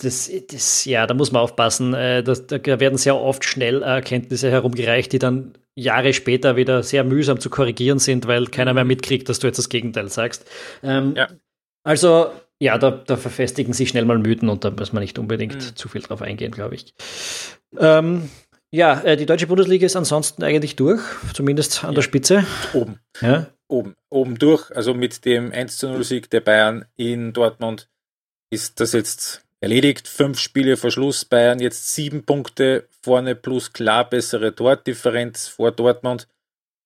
[0.00, 1.94] das, das, ja, da muss man aufpassen.
[1.94, 7.02] Äh, das, da werden sehr oft schnell Erkenntnisse herumgereicht, die dann Jahre später wieder sehr
[7.02, 10.44] mühsam zu korrigieren sind, weil keiner mehr mitkriegt, dass du jetzt das Gegenteil sagst.
[10.82, 11.28] Ähm, ja.
[11.82, 15.54] Also ja, da, da, verfestigen sich schnell mal Mythen und da muss man nicht unbedingt
[15.54, 15.76] mhm.
[15.76, 16.94] zu viel drauf eingehen, glaube ich.
[17.78, 18.28] Ähm,
[18.70, 21.00] ja, äh, die deutsche Bundesliga ist ansonsten eigentlich durch,
[21.32, 21.94] zumindest an ja.
[21.96, 22.46] der Spitze.
[22.74, 23.00] Oben.
[23.20, 23.46] Ja?
[23.68, 23.94] Oben.
[24.10, 24.74] Oben durch.
[24.74, 27.88] Also mit dem 1 0 Sieg der Bayern in Dortmund
[28.50, 30.08] ist das jetzt erledigt.
[30.08, 31.24] Fünf Spiele vor Schluss.
[31.24, 36.28] Bayern jetzt sieben Punkte vorne plus klar bessere Tortdifferenz vor Dortmund.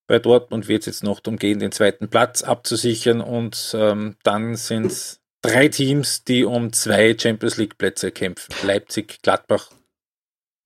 [0.09, 4.57] Bei Dortmund wird es jetzt noch darum gehen, den zweiten Platz abzusichern und ähm, dann
[4.57, 8.55] sind es drei Teams, die um zwei Champions League Plätze kämpfen.
[8.65, 9.71] Leipzig, Gladbach,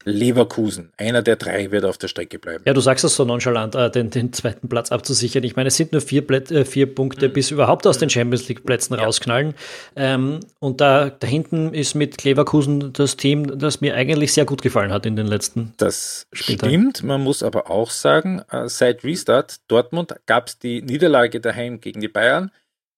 [0.07, 0.93] Leverkusen.
[0.97, 2.63] Einer der drei wird auf der Strecke bleiben.
[2.65, 5.43] Ja, du sagst es so nonchalant, äh, den, den, zweiten Platz abzusichern.
[5.43, 7.33] Ich meine, es sind nur vier, Plätt, äh, vier Punkte, mhm.
[7.33, 9.03] bis überhaupt aus den Champions League Plätzen ja.
[9.03, 9.55] rausknallen.
[9.97, 14.63] Ähm, und da, da hinten ist mit Leverkusen das Team, das mir eigentlich sehr gut
[14.63, 16.71] gefallen hat in den letzten Das Spieltagen.
[16.71, 17.03] stimmt.
[17.03, 22.01] Man muss aber auch sagen, äh, seit Restart Dortmund gab es die Niederlage daheim gegen
[22.01, 22.53] die Bayern.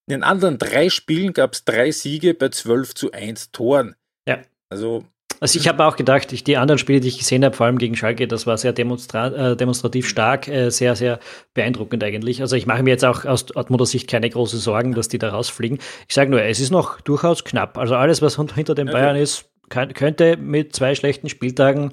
[0.08, 3.94] In den anderen drei Spielen gab es drei Siege bei 12 zu 1 Toren.
[4.26, 4.40] Ja.
[4.70, 5.04] Also
[5.38, 7.76] also ich habe auch gedacht, ich, die anderen Spiele, die ich gesehen habe, vor allem
[7.76, 11.20] gegen Schalke, das war sehr demonstra äh, demonstrativ stark, äh, sehr, sehr
[11.52, 12.40] beeindruckend eigentlich.
[12.40, 15.28] Also ich mache mir jetzt auch aus Dortmunder Sicht keine großen Sorgen, dass die da
[15.28, 15.78] rausfliegen.
[16.08, 17.76] Ich sage nur, es ist noch durchaus knapp.
[17.76, 19.22] Also alles, was hinter den Bayern okay.
[19.22, 21.92] ist, kann, könnte mit zwei schlechten Spieltagen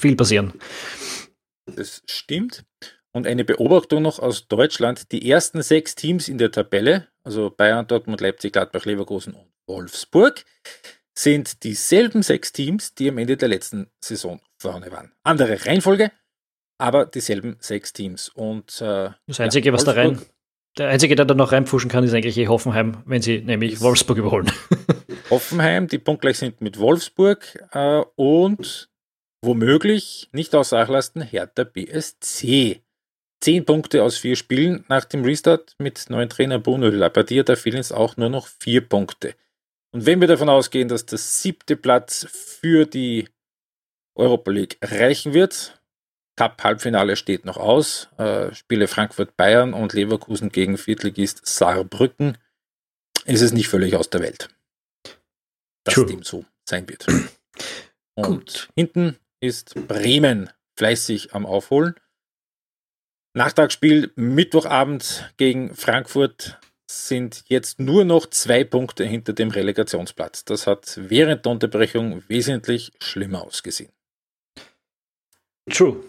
[0.00, 0.54] viel passieren.
[1.66, 2.64] Das stimmt.
[3.14, 5.12] Und eine Beobachtung noch aus Deutschland.
[5.12, 10.44] Die ersten sechs Teams in der Tabelle, also Bayern, Dortmund, Leipzig, Gladbach, Leverkusen und Wolfsburg,
[11.14, 15.12] sind dieselben sechs Teams, die am Ende der letzten Saison vorne waren.
[15.24, 16.10] Andere Reihenfolge,
[16.78, 18.30] aber dieselben sechs Teams.
[18.30, 20.18] Und äh, das Einzige, ja, was da rein,
[20.78, 24.16] der Einzige, der da noch reinpfuschen kann, ist eigentlich eh Hoffenheim, wenn sie nämlich Wolfsburg
[24.16, 24.50] überholen.
[25.30, 28.88] Hoffenheim, die punktgleich sind mit Wolfsburg äh, und
[29.42, 32.82] womöglich nicht außer Acht lassen Hertha BSC
[33.42, 37.42] zehn Punkte aus vier Spielen nach dem Restart mit neuen Trainer Bruno Labbadia.
[37.42, 39.34] Da fehlen es auch nur noch vier Punkte.
[39.90, 43.28] Und wenn wir davon ausgehen, dass der siebte Platz für die
[44.14, 45.80] Europa League reichen wird,
[46.36, 52.38] Cup-Halbfinale steht noch aus, äh, Spiele Frankfurt-Bayern und Leverkusen gegen Viertligist Saarbrücken,
[53.26, 54.48] ist es nicht völlig aus der Welt,
[55.84, 56.06] dass True.
[56.06, 57.06] dem so sein wird.
[58.14, 58.68] Und Gut.
[58.74, 61.94] hinten ist Bremen fleißig am Aufholen.
[63.34, 70.44] Nachtragsspiel Mittwochabend gegen Frankfurt sind jetzt nur noch zwei Punkte hinter dem Relegationsplatz.
[70.44, 73.90] Das hat während der Unterbrechung wesentlich schlimmer ausgesehen.
[75.70, 76.02] True.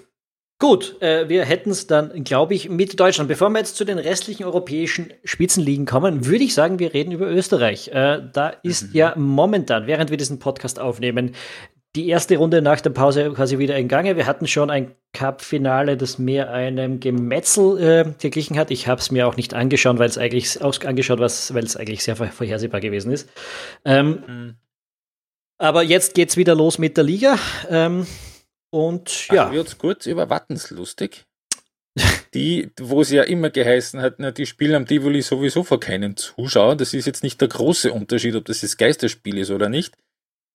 [0.59, 3.27] Gut, äh, wir hätten es dann, glaube ich, mit Deutschland.
[3.27, 7.29] Bevor wir jetzt zu den restlichen europäischen Spitzenligen kommen, würde ich sagen, wir reden über
[7.29, 7.89] Österreich.
[7.89, 8.89] Äh, da ist mhm.
[8.93, 11.35] ja momentan, während wir diesen Podcast aufnehmen,
[11.95, 14.15] die erste Runde nach der Pause quasi wieder in Gange.
[14.15, 18.71] Wir hatten schon ein Cup-Finale, das mehr einem Gemetzel äh, geglichen hat.
[18.71, 22.15] Ich habe es mir auch nicht angeschaut, weil es eigentlich angeschaut, weil es eigentlich sehr
[22.15, 23.29] vorhersehbar gewesen ist.
[23.85, 24.55] Ähm, mhm.
[25.59, 27.37] Aber jetzt geht es wieder los mit der Liga.
[27.69, 28.07] Ähm,
[28.71, 29.47] und ja.
[29.47, 31.25] Ach, wird kurz über Wattens lustig.
[32.33, 36.17] Die, wo es ja immer geheißen hat, na, die spielen am Tivoli sowieso vor keinen
[36.17, 36.79] Zuschauern.
[36.79, 39.93] Das ist jetzt nicht der große Unterschied, ob das das Geisterspiel ist oder nicht.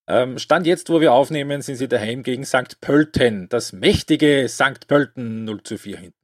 [0.09, 2.81] Ähm, Stand jetzt, wo wir aufnehmen, sind sie daheim gegen St.
[2.81, 3.51] Pölten.
[3.51, 4.89] Das mächtige St.
[4.89, 6.17] Pölten 0 zu 4 hinten.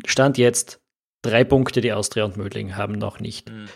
[0.06, 0.82] Stand jetzt
[1.22, 1.80] drei Punkte.
[1.80, 3.70] Die Austria und Mödling haben noch nicht mhm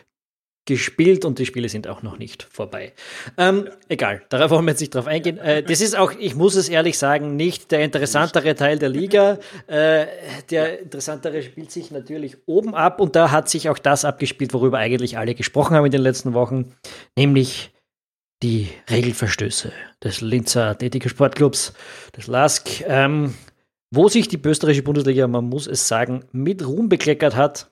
[0.68, 2.94] gespielt und die Spiele sind auch noch nicht vorbei.
[3.38, 3.72] Ähm, ja.
[3.90, 5.40] Egal, darauf wollen wir jetzt nicht drauf eingehen.
[5.40, 9.40] Äh, das ist auch, ich muss es ehrlich sagen, nicht der interessantere Teil der Liga.
[9.66, 10.06] Äh,
[10.52, 14.78] der interessantere spielt sich natürlich oben ab und da hat sich auch das abgespielt, worüber
[14.78, 16.76] eigentlich alle gesprochen haben in den letzten Wochen,
[17.18, 17.72] nämlich
[18.44, 19.72] die Regelverstöße
[20.04, 21.74] des Linzer Athletiker Sportclubs,
[22.16, 23.34] des LASK, ähm,
[23.90, 27.72] wo sich die österreichische Bundesliga, man muss es sagen, mit Ruhm bekleckert hat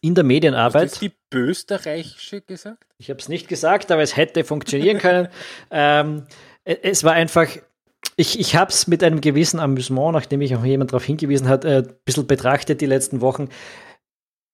[0.00, 0.90] in der Medienarbeit.
[0.90, 2.84] Hast du die Österreichische gesagt?
[2.98, 5.28] Ich habe es nicht gesagt, aber es hätte funktionieren können.
[5.70, 6.24] ähm,
[6.64, 7.48] es war einfach,
[8.16, 11.64] ich, ich habe es mit einem gewissen Amüsement, nachdem mich auch jemand darauf hingewiesen hat,
[11.64, 13.48] äh, ein bisschen betrachtet die letzten Wochen.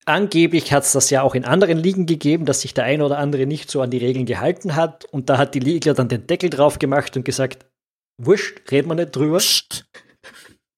[0.07, 3.19] Angeblich hat es das ja auch in anderen Ligen gegeben, dass sich der eine oder
[3.19, 5.07] andere nicht so an die Regeln gehalten hat.
[5.07, 7.65] Und da hat die Liga dann den Deckel drauf gemacht und gesagt,
[8.19, 9.39] wurscht, reden wir nicht drüber.
[9.39, 9.87] Psst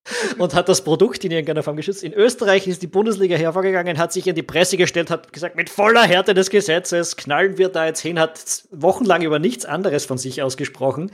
[0.38, 2.02] und hat das Produkt in irgendeiner Form geschützt.
[2.02, 5.70] In Österreich ist die Bundesliga hervorgegangen, hat sich in die Presse gestellt, hat gesagt, mit
[5.70, 10.18] voller Härte des Gesetzes knallen wir da jetzt hin, hat wochenlang über nichts anderes von
[10.18, 11.10] sich ausgesprochen.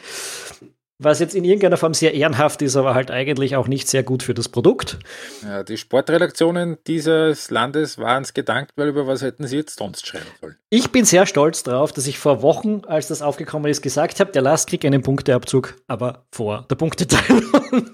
[0.99, 4.23] Was jetzt in irgendeiner Form sehr ehrenhaft ist, aber halt eigentlich auch nicht sehr gut
[4.23, 5.01] für das Produkt.
[5.43, 10.07] Ja, die Sportredaktionen dieses Landes waren es gedankt, weil über was hätten sie jetzt sonst
[10.07, 10.57] schreiben sollen?
[10.71, 14.31] Ich bin sehr stolz darauf, dass ich vor Wochen, als das aufgekommen ist, gesagt habe,
[14.31, 17.43] der Last kriegt einen Punkteabzug, aber vor der Punkteteilung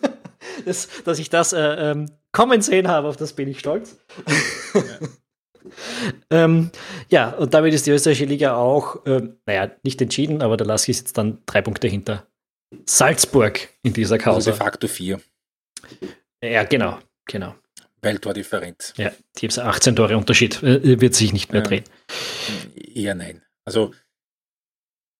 [0.65, 3.99] das, dass ich das äh, ähm, kommen sehen habe, auf das bin ich stolz.
[4.75, 5.09] Ja.
[6.31, 6.71] ähm,
[7.09, 10.91] ja, und damit ist die österreichische Liga auch, äh, naja, nicht entschieden, aber der Laski
[10.91, 12.27] ist jetzt dann drei Punkte hinter
[12.87, 14.51] Salzburg in dieser Kause.
[14.51, 15.21] Also de facto vier.
[16.43, 17.55] Ja, genau, genau.
[18.03, 18.95] Weltordifferenz.
[18.97, 21.85] Ja, die 18 Tore Unterschied äh, wird sich nicht mehr drehen.
[22.95, 23.43] Eher nein.
[23.65, 23.93] Also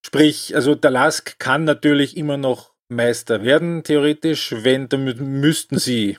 [0.05, 4.55] sprich, also der Lask kann natürlich immer noch Meister werden, theoretisch.
[4.59, 6.19] Wenn, damit müssten sie,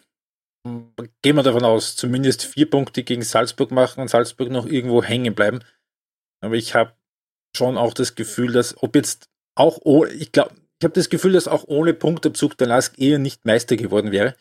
[0.63, 5.36] gehen wir davon aus, zumindest vier Punkte gegen Salzburg machen und Salzburg noch irgendwo hängen
[5.36, 5.60] bleiben.
[6.41, 6.93] Aber ich habe
[7.55, 11.34] schon auch das Gefühl, dass, ob jetzt auch, ohne, ich glaube, ich habe das Gefühl,
[11.34, 14.36] dass auch ohne Punktabzug der Lask eher nicht Meister geworden wäre.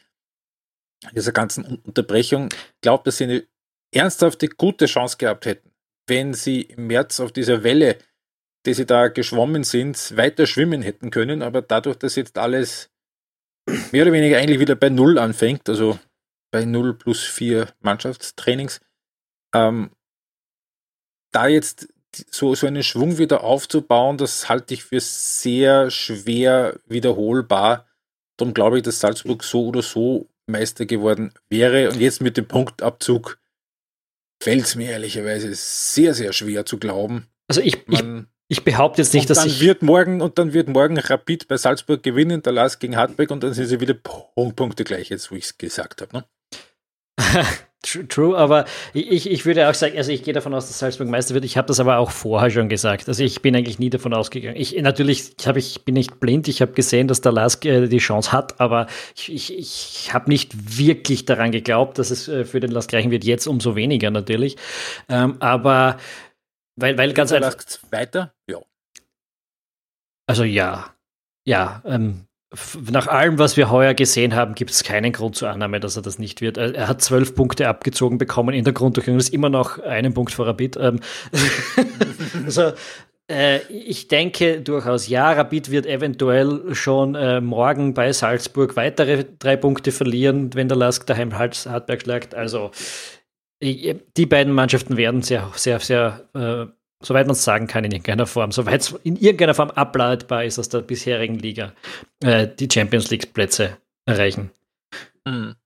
[1.15, 2.49] Dieser ganzen Unterbrechung.
[2.53, 3.45] Ich glaube, dass sie eine
[3.93, 5.73] ernsthafte, gute Chance gehabt hätten,
[6.07, 7.99] wenn sie im März auf dieser Welle
[8.67, 11.43] die sie da geschwommen sind, weiter schwimmen hätten können.
[11.43, 12.91] Aber dadurch, dass jetzt alles
[13.93, 15.99] mehr oder weniger eigentlich wieder bei Null anfängt, also
[16.51, 18.81] bei Null plus vier Mannschaftstrainings,
[19.55, 19.91] ähm,
[21.33, 21.89] da jetzt
[22.31, 27.87] so, so einen Schwung wieder aufzubauen, das halte ich für sehr schwer wiederholbar.
[28.37, 31.91] Darum glaube ich, dass Salzburg so oder so Meister geworden wäre.
[31.91, 33.39] Und jetzt mit dem Punktabzug
[34.43, 37.27] fällt es mir ehrlicherweise sehr, sehr schwer zu glauben.
[37.47, 39.61] Also ich, Man, ich behaupte jetzt nicht, und dass dann ich.
[39.61, 43.43] Wird morgen, und dann wird morgen Rapid bei Salzburg gewinnen, der Lars gegen Hartberg und
[43.43, 46.17] dann sind sie wieder Punkte gleich, jetzt wo ich es gesagt habe.
[46.17, 46.25] Ne?
[47.81, 51.35] True, aber ich, ich würde auch sagen, also ich gehe davon aus, dass Salzburg Meister
[51.35, 51.45] wird.
[51.45, 53.09] Ich habe das aber auch vorher schon gesagt.
[53.09, 54.57] Also ich bin eigentlich nie davon ausgegangen.
[54.57, 56.49] Ich natürlich ich hab, ich bin nicht blind.
[56.49, 60.29] Ich habe gesehen, dass der Lask äh, die Chance hat, aber ich, ich, ich habe
[60.29, 63.23] nicht wirklich daran geglaubt, dass es äh, für den Lask reichen wird.
[63.23, 64.57] Jetzt umso weniger natürlich.
[65.09, 65.99] Ähm, aber
[66.81, 67.57] weil, weil ganz einfach.
[67.91, 68.33] Weiter?
[68.49, 68.59] Ja.
[70.27, 70.95] Also ja.
[71.45, 71.83] Ja.
[71.85, 72.27] Ähm,
[72.91, 76.03] nach allem, was wir heuer gesehen haben, gibt es keinen Grund zur Annahme, dass er
[76.03, 76.57] das nicht wird.
[76.57, 80.47] Er hat zwölf Punkte abgezogen bekommen in der Grunddurchgang, ist immer noch einen Punkt vor
[80.47, 80.79] Rapid.
[80.79, 81.01] Ähm,
[82.47, 82.73] also,
[83.31, 89.57] äh, ich denke durchaus, ja, Rapid wird eventuell schon äh, morgen bei Salzburg weitere drei
[89.57, 92.35] Punkte verlieren, wenn der Lask daheim Hartberg schlagt.
[92.35, 92.71] Also,
[93.61, 96.67] die beiden Mannschaften werden sehr, sehr, sehr, äh,
[97.05, 100.59] soweit man es sagen kann, in irgendeiner Form, soweit es in irgendeiner Form ableitbar ist
[100.59, 101.73] aus der bisherigen Liga,
[102.23, 104.51] äh, die Champions League-Plätze erreichen.
[105.27, 105.57] Mhm.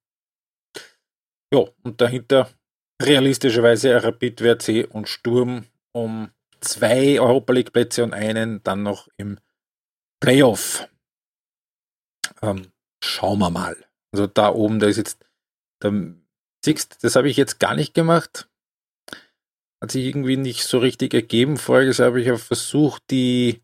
[1.52, 2.48] Ja, und dahinter
[3.02, 9.38] realistischerweise Rapid, WRC und Sturm um zwei Europa League Plätze und einen dann noch im
[10.20, 10.88] Playoff.
[12.40, 12.72] Ähm,
[13.04, 13.76] schauen wir mal.
[14.12, 15.24] Also da oben, da ist jetzt
[15.82, 15.92] der
[16.64, 18.48] Sixt, das habe ich jetzt gar nicht gemacht.
[19.82, 21.56] Hat sich irgendwie nicht so richtig ergeben.
[21.56, 23.62] Voriges habe ich ja versucht, die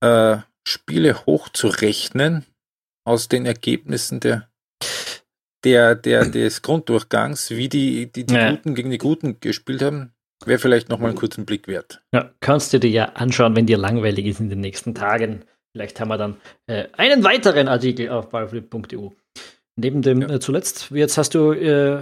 [0.00, 2.44] äh, Spiele hochzurechnen
[3.04, 4.48] aus den Ergebnissen der,
[5.64, 8.50] der, der, des Grunddurchgangs, wie die, die, die ja.
[8.50, 10.12] Guten gegen die Guten gespielt haben.
[10.44, 12.02] Wäre vielleicht nochmal einen kurzen Blick wert.
[12.12, 15.44] Ja, kannst du dir ja anschauen, wenn dir langweilig ist in den nächsten Tagen.
[15.72, 19.10] Vielleicht haben wir dann äh, einen weiteren Artikel auf ballflip.eu.
[19.76, 20.30] Neben dem ja.
[20.30, 22.00] äh, zuletzt, jetzt hast du, äh,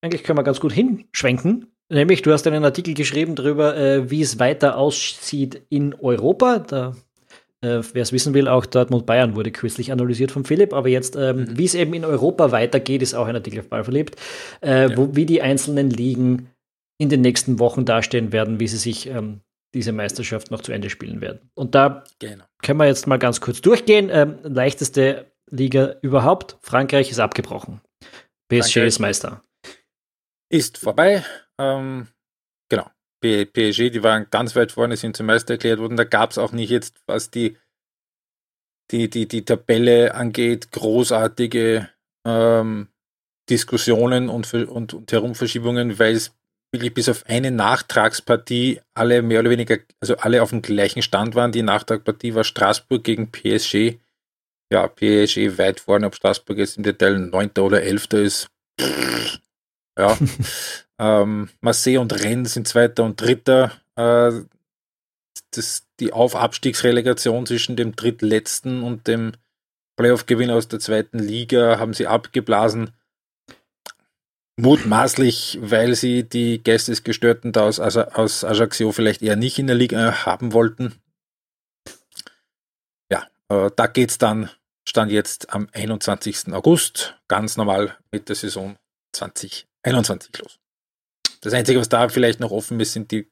[0.00, 1.66] eigentlich können wir ganz gut hinschwenken.
[1.88, 6.58] Nämlich, du hast einen Artikel geschrieben darüber, äh, wie es weiter aussieht in Europa.
[6.58, 6.94] Da
[7.64, 11.16] äh, wer es wissen will, auch Dortmund Bayern wurde kürzlich analysiert von Philipp, aber jetzt,
[11.16, 11.58] ähm, mhm.
[11.58, 14.16] wie es eben in Europa weitergeht, ist auch ein Artikel auf Ball verliebt,
[14.62, 14.96] äh, ja.
[14.96, 16.50] wo, wie die einzelnen Ligen
[16.98, 19.40] in den nächsten Wochen dastehen werden, wie sie sich ähm,
[19.72, 21.50] diese Meisterschaft noch zu Ende spielen werden.
[21.54, 22.44] Und da genau.
[22.62, 24.10] können wir jetzt mal ganz kurz durchgehen.
[24.12, 26.56] Ähm, leichteste Liga überhaupt.
[26.62, 27.80] Frankreich ist abgebrochen.
[28.48, 29.42] PSG Frankreich ist Meister.
[30.50, 31.24] Ist vorbei.
[31.58, 32.08] Ähm,
[32.68, 32.90] genau.
[33.20, 35.96] PSG, die waren ganz weit vorne, sind zum Meister erklärt worden.
[35.96, 37.56] Da gab es auch nicht jetzt, was die,
[38.90, 41.88] die, die, die Tabelle angeht, großartige
[42.26, 42.88] ähm,
[43.48, 46.34] Diskussionen und, und, und Herumverschiebungen, weil es
[46.72, 51.34] wirklich bis auf eine Nachtragspartie alle mehr oder weniger, also alle auf dem gleichen Stand
[51.34, 51.52] waren.
[51.52, 53.98] Die Nachtragspartie war Straßburg gegen PSG.
[54.74, 57.50] Ja, PSG weit vorne, ob Straßburg jetzt im Detail 9.
[57.60, 58.12] oder 11.
[58.14, 58.48] ist.
[59.96, 60.18] Ja.
[60.98, 63.70] ähm, Marseille und Rennes sind Zweiter und Dritter.
[63.94, 64.32] Äh,
[65.52, 69.34] das, die Auf-Abstiegsrelegation zwischen dem drittletzten und dem
[69.96, 72.90] Playoff-Gewinner aus der zweiten Liga haben sie abgeblasen.
[74.56, 79.76] Mutmaßlich, weil sie die Geistesgestörten da aus, also aus Ajaccio vielleicht eher nicht in der
[79.76, 81.00] Liga haben wollten.
[83.08, 84.50] Ja, äh, da es dann,
[84.88, 86.52] stand jetzt am 21.
[86.52, 88.76] August, ganz normal mit der Saison
[89.12, 90.58] 2021 los.
[91.40, 93.30] Das Einzige, was da vielleicht noch offen ist, sind die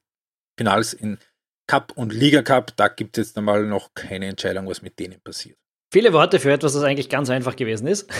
[0.59, 1.19] Finals in
[1.67, 2.77] Cup und Liga Cup.
[2.77, 5.57] Da gibt es jetzt einmal noch keine Entscheidung, was mit denen passiert.
[5.93, 8.11] Viele Worte für etwas, das eigentlich ganz einfach gewesen ist.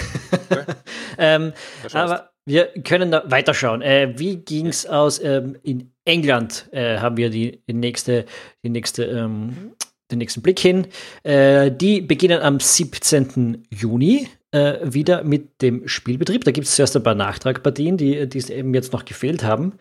[0.51, 0.65] Okay.
[1.19, 1.53] ähm,
[1.93, 3.83] aber wir können da weiterschauen.
[3.83, 5.19] Äh, wie ging es aus?
[5.23, 8.27] Ähm, in England äh, haben wir die, die nächste,
[8.63, 9.75] die nächste, ähm,
[10.13, 10.87] den nächsten Blick hin.
[11.23, 13.67] Äh, die beginnen am 17.
[13.71, 16.45] Juni äh, wieder mit dem Spielbetrieb.
[16.45, 19.75] Da gibt es zuerst ein paar Nachtragpartien, die, die eben jetzt noch gefehlt haben.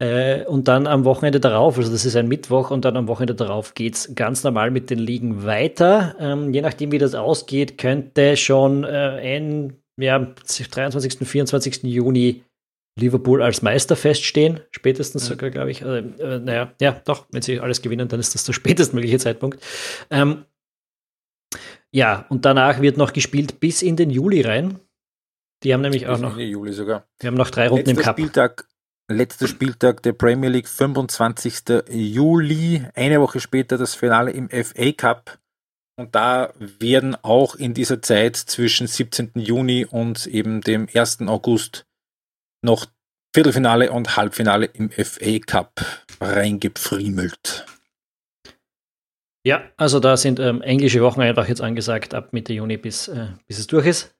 [0.00, 3.34] Äh, und dann am Wochenende darauf, also das ist ein Mittwoch, und dann am Wochenende
[3.34, 6.16] darauf geht es ganz normal mit den Ligen weiter.
[6.18, 11.82] Ähm, je nachdem, wie das ausgeht, könnte schon äh, ein, ja, 23., 24.
[11.84, 12.42] Juni
[13.00, 15.84] Liverpool als Meister feststehen, spätestens sogar, glaube ich.
[15.84, 19.62] Also, äh, naja, ja, doch, wenn sie alles gewinnen, dann ist das der spätestmögliche Zeitpunkt.
[20.10, 20.44] Ähm,
[21.90, 24.78] ja, und danach wird noch gespielt bis in den Juli rein.
[25.62, 26.38] Die haben nämlich bis auch noch.
[26.38, 27.08] Juli sogar.
[27.18, 28.18] Wir haben noch drei Runden Letzter im Cup.
[28.18, 28.66] Spieltag
[29.08, 31.84] letzter Spieltag der Premier League, 25.
[31.90, 32.86] Juli.
[32.94, 35.38] Eine Woche später das Finale im FA Cup.
[35.96, 39.32] Und da werden auch in dieser Zeit zwischen 17.
[39.34, 41.22] Juni und eben dem 1.
[41.22, 41.84] August
[42.62, 42.86] noch
[43.34, 45.84] Viertelfinale und Halbfinale im FA Cup
[46.20, 47.66] reingepfriemelt.
[49.46, 53.28] Ja, also da sind ähm, englische Wochen einfach jetzt angesagt, ab Mitte Juni bis, äh,
[53.46, 54.14] bis es durch ist.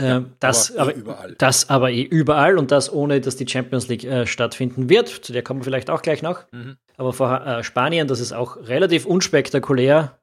[0.00, 1.34] Ähm, das, aber, eh überall.
[1.38, 5.08] das aber eh überall und das ohne, dass die Champions League äh, stattfinden wird.
[5.08, 6.50] Zu der kommen wir vielleicht auch gleich noch.
[6.50, 6.76] Mhm.
[6.96, 10.18] Aber vor äh, Spanien, das ist auch relativ unspektakulär.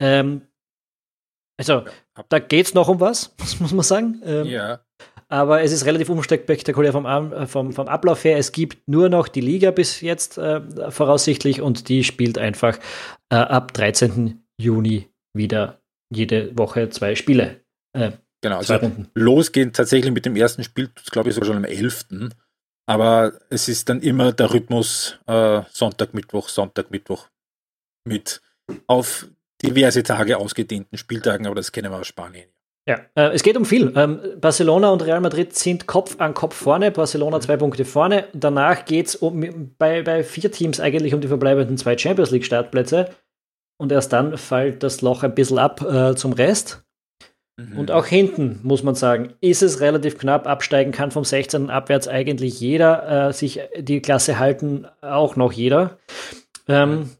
[0.00, 0.42] Ähm,
[1.56, 2.24] also, ja.
[2.28, 4.20] da geht es noch um was, muss man sagen.
[4.24, 4.80] Ähm, ja.
[5.28, 8.38] Aber es ist relativ unspektakulär vom, äh, vom, vom Ablauf her.
[8.38, 12.78] Es gibt nur noch die Liga bis jetzt äh, voraussichtlich und die spielt einfach
[13.30, 14.44] äh, ab 13.
[14.60, 15.80] Juni wieder
[16.14, 17.60] jede Woche zwei Spiele.
[17.92, 18.12] Äh,
[18.42, 18.78] Genau, also
[19.14, 22.06] losgehen tatsächlich mit dem ersten Spiel, glaube ich, sogar schon am 11.
[22.88, 27.28] Aber es ist dann immer der Rhythmus äh, Sonntag, Mittwoch, Sonntag, Mittwoch
[28.06, 28.40] mit
[28.86, 29.26] auf
[29.62, 32.48] diverse Tage ausgedehnten Spieltagen, aber das kennen wir aus Spanien.
[32.88, 33.92] Ja, äh, es geht um viel.
[33.96, 36.92] Ähm, Barcelona und Real Madrid sind Kopf an Kopf vorne.
[36.92, 38.28] Barcelona zwei Punkte vorne.
[38.32, 42.44] Danach geht es um, bei, bei vier Teams eigentlich um die verbleibenden zwei Champions League
[42.44, 43.10] Startplätze.
[43.78, 46.84] Und erst dann fällt das Loch ein bisschen ab äh, zum Rest.
[47.58, 47.76] Mhm.
[47.76, 50.46] Und auch hinten, muss man sagen, ist es relativ knapp.
[50.46, 51.70] Absteigen kann vom 16.
[51.70, 53.28] abwärts eigentlich jeder.
[53.28, 55.98] Äh, sich die Klasse halten auch noch jeder.
[56.68, 57.10] Ähm,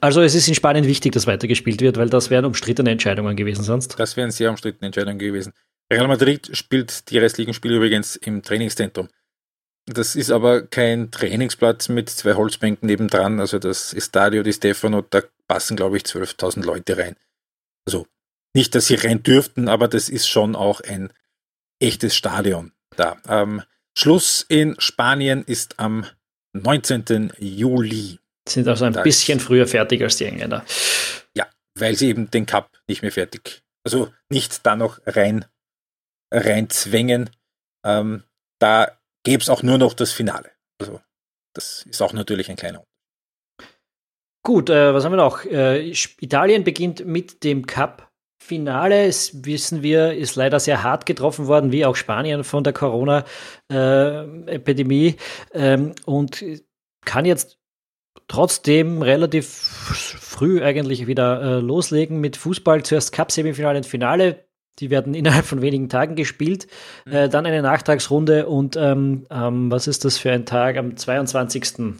[0.00, 3.62] also es ist in Spanien wichtig, dass weitergespielt wird, weil das wären umstrittene Entscheidungen gewesen
[3.62, 3.98] sonst.
[3.98, 5.52] Das wären sehr umstrittene Entscheidungen gewesen.
[5.90, 9.08] Real Madrid spielt die restlichen Spiele übrigens im Trainingszentrum.
[9.86, 13.40] das ist aber kein Trainingsplatz mit zwei Holzbänken nebendran.
[13.40, 17.16] Also das Estadio di Stefano, da passen, glaube ich, 12.000 Leute rein.
[17.86, 18.06] Also
[18.54, 21.10] nicht, dass sie rein dürften, aber das ist schon auch ein
[21.80, 23.16] echtes Stadion da.
[23.28, 23.62] Ähm,
[23.96, 26.06] Schluss in Spanien ist am
[26.52, 27.32] 19.
[27.38, 28.18] Juli.
[28.48, 30.64] Sind also ein das, bisschen früher fertig als die Engländer.
[31.36, 35.44] Ja, weil sie eben den Cup nicht mehr fertig, also nicht da noch rein,
[36.32, 37.30] rein zwängen.
[37.84, 38.24] Ähm,
[38.58, 40.50] da gäbe es auch nur noch das Finale.
[40.80, 41.00] Also
[41.54, 42.84] das ist auch natürlich ein kleiner
[44.48, 45.44] Gut, äh, was haben wir noch?
[45.44, 48.10] Äh, Italien beginnt mit dem Cup.
[48.42, 55.16] Finale, wissen wir, ist leider sehr hart getroffen worden, wie auch Spanien von der Corona-Epidemie
[55.52, 56.42] äh, ähm, und
[57.04, 57.57] kann jetzt
[58.26, 62.82] trotzdem relativ früh eigentlich wieder äh, loslegen mit Fußball.
[62.82, 64.44] Zuerst Cup-Semifinale und Finale.
[64.78, 66.66] Die werden innerhalb von wenigen Tagen gespielt.
[67.04, 67.12] Mhm.
[67.12, 70.76] Äh, dann eine Nachtragsrunde und ähm, ähm, was ist das für ein Tag?
[70.76, 71.78] Am 22.
[71.78, 71.98] Am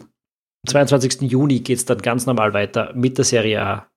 [0.67, 1.21] 22.
[1.21, 3.87] Juni geht es dann ganz normal weiter mit der Serie A.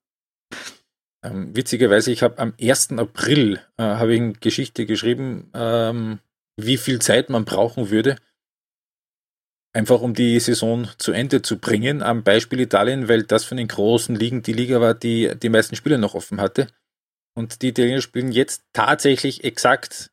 [1.24, 2.92] Ähm, witzigerweise, ich habe am 1.
[2.98, 6.18] April äh, habe ich eine Geschichte geschrieben, ähm,
[6.56, 8.16] wie viel Zeit man brauchen würde,
[9.72, 12.02] einfach um die Saison zu Ende zu bringen.
[12.02, 15.76] Am Beispiel Italien, weil das von den großen Ligen die Liga war, die die meisten
[15.76, 16.68] Spiele noch offen hatte.
[17.34, 20.10] Und die Italiener spielen jetzt tatsächlich exakt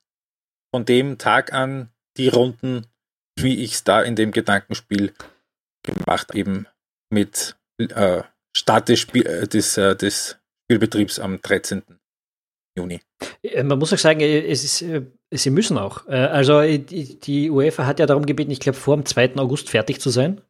[0.73, 2.85] von dem Tag an die Runden,
[3.37, 5.13] wie ich es da in dem Gedankenspiel
[5.83, 6.67] gemacht eben
[7.09, 8.23] mit äh,
[8.55, 11.83] Start des, Spiel, äh, des, äh, des Spielbetriebs am 13.
[12.77, 13.01] Juni.
[13.41, 16.07] Äh, man muss auch sagen, äh, es ist, äh, sie müssen auch.
[16.07, 19.35] Also die UEFA hat ja darum gebeten, ich glaube, vor dem 2.
[19.37, 20.41] August fertig zu sein.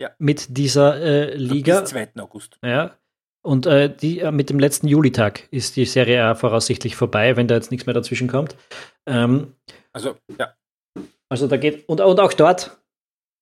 [0.00, 0.10] Ja.
[0.18, 1.80] Mit dieser äh, Liga.
[1.80, 2.08] Bis 2.
[2.18, 2.58] August.
[2.64, 2.96] Ja.
[3.42, 7.54] Und äh, die, mit dem letzten Julitag ist die Serie A voraussichtlich vorbei, wenn da
[7.54, 8.56] jetzt nichts mehr dazwischen kommt.
[9.06, 9.54] Ähm,
[9.92, 10.54] also, ja.
[11.28, 12.78] Also da geht, und, und auch dort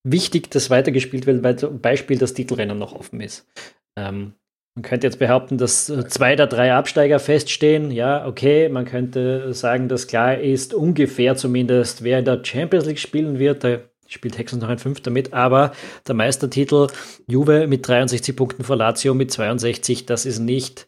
[0.04, 3.48] wichtig, dass weitergespielt wird, weil zum Beispiel das Titelrennen noch offen ist.
[3.96, 4.34] Ähm,
[4.78, 7.90] man könnte jetzt behaupten, dass äh, zwei der drei Absteiger feststehen.
[7.90, 13.00] Ja, okay, man könnte sagen, dass klar ist, ungefähr zumindest, wer in der Champions League
[13.00, 13.64] spielen wird.
[13.64, 15.72] Da spielt Hexen noch ein Fünfter mit, aber
[16.06, 16.86] der Meistertitel
[17.26, 20.86] Juve mit 63 Punkten vor Lazio mit 62, das ist nicht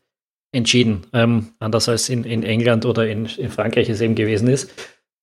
[0.53, 1.09] entschieden.
[1.13, 4.71] Ähm, anders als in, in England oder in, in Frankreich es eben gewesen ist,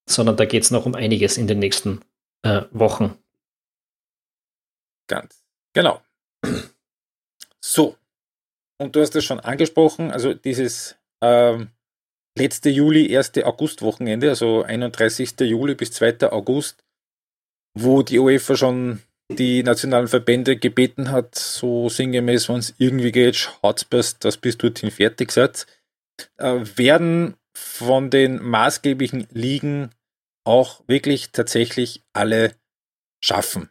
[0.10, 2.02] sondern da geht es noch um einiges in den nächsten
[2.42, 3.18] äh, Wochen.
[5.08, 5.42] Ganz
[5.72, 6.02] genau.
[7.62, 7.96] So,
[8.78, 11.72] und du hast es schon angesprochen, also dieses ähm,
[12.38, 15.40] letzte Juli, erste August-Wochenende, also 31.
[15.42, 16.32] Juli bis 2.
[16.32, 16.84] August,
[17.74, 23.36] wo die UEFA schon die nationalen Verbände gebeten hat, so sinngemäß, wenn es irgendwie geht,
[23.36, 25.68] schaut dass bis dorthin fertig seid,
[26.38, 29.92] äh, werden von den maßgeblichen Ligen
[30.46, 32.56] auch wirklich tatsächlich alle
[33.22, 33.70] schaffen.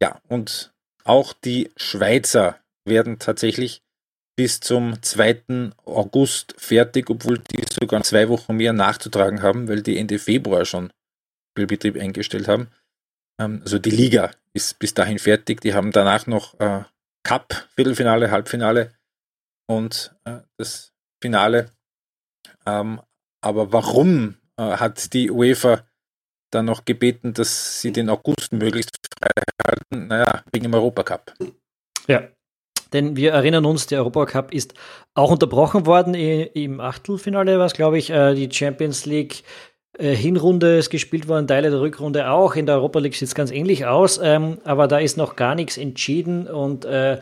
[0.00, 0.72] Ja, und
[1.04, 3.82] auch die Schweizer werden tatsächlich
[4.36, 5.72] bis zum 2.
[5.84, 10.92] August fertig, obwohl die sogar zwei Wochen mehr nachzutragen haben, weil die Ende Februar schon
[11.50, 12.68] Spielbetrieb eingestellt haben.
[13.40, 15.60] Ähm, also die Liga ist bis dahin fertig.
[15.60, 16.84] Die haben danach noch äh,
[17.24, 18.92] Cup, Viertelfinale, Halbfinale
[19.66, 21.72] und äh, das Finale.
[22.64, 23.00] Ähm,
[23.40, 25.84] aber warum äh, hat die UEFA
[26.52, 29.30] dann noch gebeten, dass sie den August möglichst frei
[29.66, 30.06] halten?
[30.06, 31.34] Naja, wegen dem Europacup.
[32.06, 32.28] Ja,
[32.92, 34.74] denn wir erinnern uns, der Europacup ist
[35.14, 36.14] auch unterbrochen worden.
[36.14, 39.42] Im Achtelfinale war es, glaube ich, äh, die Champions League.
[39.98, 42.56] Äh, Hinrunde ist gespielt worden, Teile der Rückrunde auch.
[42.56, 45.54] In der Europa League sieht es ganz ähnlich aus, ähm, aber da ist noch gar
[45.54, 47.18] nichts entschieden und äh,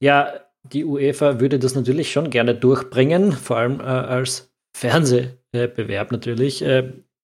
[0.00, 0.32] ja,
[0.62, 6.62] die UEFA würde das natürlich schon gerne durchbringen, vor allem als Fernsehbewerb natürlich.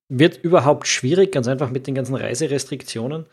[0.09, 3.27] Wird überhaupt schwierig, ganz einfach mit den ganzen Reiserestriktionen.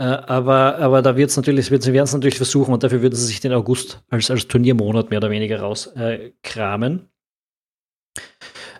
[0.00, 3.26] Äh, aber, aber da wird's natürlich, sie werden es natürlich versuchen und dafür würden sie
[3.26, 7.10] sich den August als, als Turniermonat mehr oder weniger rauskramen.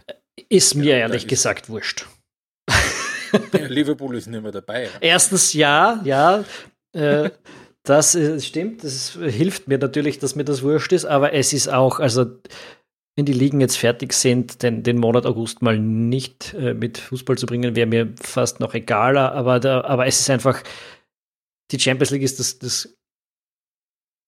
[0.07, 0.15] Äh,
[0.49, 2.07] ist mir ja, ehrlich gesagt wurscht.
[3.53, 4.85] Ja, Liverpool ist nicht mehr dabei.
[4.85, 4.91] Ja.
[5.03, 6.43] Erstens ja, ja.
[6.93, 7.31] Äh,
[7.83, 11.69] das ist, stimmt, das hilft mir natürlich, dass mir das wurscht ist, aber es ist
[11.69, 12.27] auch, also
[13.15, 17.37] wenn die Ligen jetzt fertig sind, den, den Monat August mal nicht äh, mit Fußball
[17.37, 20.63] zu bringen, wäre mir fast noch egaler, aber, da, aber es ist einfach,
[21.73, 22.95] die Champions League ist das, das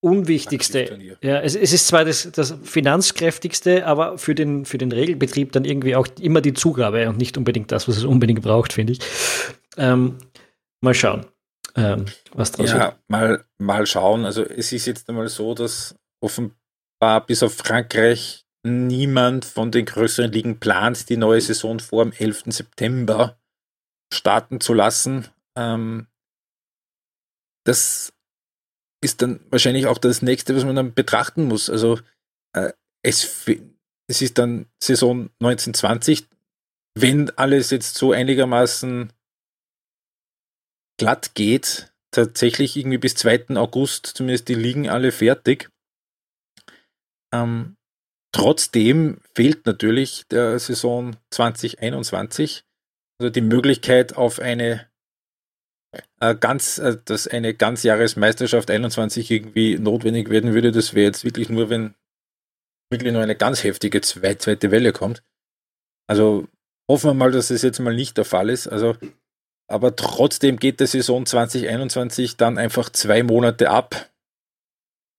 [0.03, 0.99] unwichtigste.
[1.21, 5.63] Ja, es, es, ist zwar das, das finanzkräftigste, aber für den, für den Regelbetrieb dann
[5.63, 8.99] irgendwie auch immer die Zugabe und nicht unbedingt das, was es unbedingt braucht, finde ich.
[9.77, 10.17] Ähm,
[10.81, 11.25] mal schauen,
[11.75, 12.95] ähm, was draus ja, wird.
[13.07, 14.25] Mal, mal schauen.
[14.25, 20.31] Also es ist jetzt einmal so, dass offenbar bis auf Frankreich niemand von den größeren
[20.31, 22.43] Ligen plant, die neue Saison vor dem 11.
[22.47, 23.37] September
[24.13, 25.27] starten zu lassen.
[25.57, 26.07] Ähm,
[27.63, 28.13] das
[29.01, 31.69] ist dann wahrscheinlich auch das nächste, was man dann betrachten muss.
[31.69, 31.99] Also
[32.53, 32.71] äh,
[33.03, 33.45] es,
[34.07, 36.27] es ist dann Saison 1920,
[36.95, 39.11] wenn alles jetzt so einigermaßen
[40.97, 43.55] glatt geht, tatsächlich irgendwie bis 2.
[43.55, 45.69] August zumindest die liegen alle fertig.
[47.33, 47.75] Ähm,
[48.31, 52.63] trotzdem fehlt natürlich der Saison 2021
[53.19, 54.89] also die Möglichkeit auf eine
[56.31, 60.71] ganz, äh, dass eine Ganzjahresmeisterschaft 21 irgendwie notwendig werden würde.
[60.71, 61.95] Das wäre jetzt wirklich nur, wenn
[62.89, 65.23] wirklich nur eine ganz heftige zweite Welle kommt.
[66.07, 66.47] Also
[66.89, 68.67] hoffen wir mal, dass es jetzt mal nicht der Fall ist.
[68.67, 68.95] Also,
[69.67, 74.09] aber trotzdem geht der Saison 2021 dann einfach zwei Monate ab.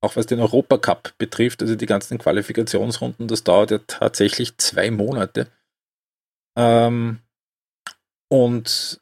[0.02, 5.48] Auch was den Europacup betrifft, also die ganzen Qualifikationsrunden, das dauert ja tatsächlich zwei Monate.
[6.56, 7.20] Ähm,
[8.30, 9.00] und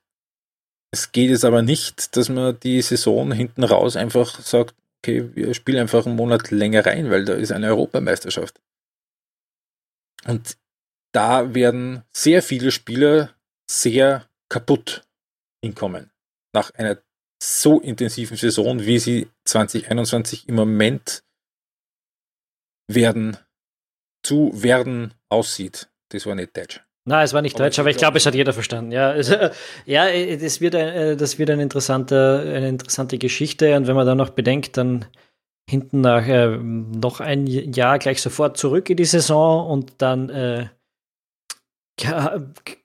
[0.92, 5.54] es geht jetzt aber nicht, dass man die Saison hinten raus einfach sagt, okay, wir
[5.54, 8.60] spielen einfach einen Monat länger rein, weil da ist eine Europameisterschaft.
[10.24, 10.56] Und
[11.12, 13.34] da werden sehr viele Spieler
[13.68, 15.02] sehr kaputt
[15.64, 16.10] hinkommen.
[16.52, 16.98] Nach einer
[17.42, 21.24] so intensiven Saison, wie sie 2021 im Moment
[22.86, 23.38] werden,
[24.22, 25.90] zu werden aussieht.
[26.10, 26.84] Das war nicht Deutsch.
[27.04, 28.92] Nein, es war nicht aber Deutsch, aber ich glaube, es hat jeder verstanden.
[28.92, 29.34] Ja, also,
[29.86, 30.06] ja
[30.40, 33.76] das, wird ein, äh, das wird eine interessante, eine interessante Geschichte.
[33.76, 35.06] Und wenn man dann noch bedenkt, dann
[35.68, 40.66] hinten nach äh, noch ein Jahr gleich sofort zurück in die Saison und dann äh,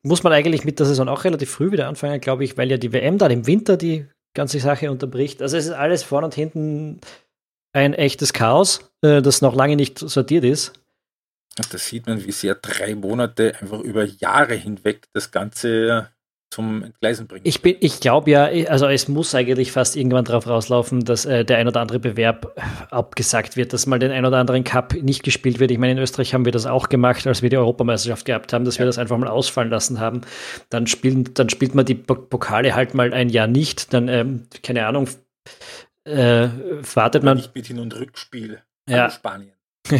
[0.03, 2.77] muss man eigentlich mit der Saison auch relativ früh wieder anfangen, glaube ich, weil ja
[2.77, 5.41] die WM dann im Winter die ganze Sache unterbricht.
[5.41, 6.99] Also es ist alles vorne und hinten
[7.73, 10.73] ein echtes Chaos, äh, das noch lange nicht sortiert ist.
[11.71, 16.09] Da sieht man, wie sehr drei Monate einfach über Jahre hinweg das Ganze
[16.49, 17.41] zum Entgleisen bringen.
[17.45, 21.57] Ich, ich glaube ja, also es muss eigentlich fast irgendwann darauf rauslaufen, dass äh, der
[21.57, 22.55] ein oder andere Bewerb
[22.89, 25.71] abgesagt wird, dass mal den ein oder anderen Cup nicht gespielt wird.
[25.71, 28.63] Ich meine, in Österreich haben wir das auch gemacht, als wir die Europameisterschaft gehabt haben,
[28.63, 28.79] dass ja.
[28.79, 30.21] wir das einfach mal ausfallen lassen haben.
[30.69, 33.93] Dann, spielen, dann spielt man die Pokale halt mal ein Jahr nicht.
[33.93, 35.09] Dann, ähm, keine Ahnung,
[36.05, 36.47] äh,
[36.93, 37.37] wartet man.
[37.37, 39.09] Nicht mit Hin- und Rückspiel ja.
[39.09, 39.53] Spanien.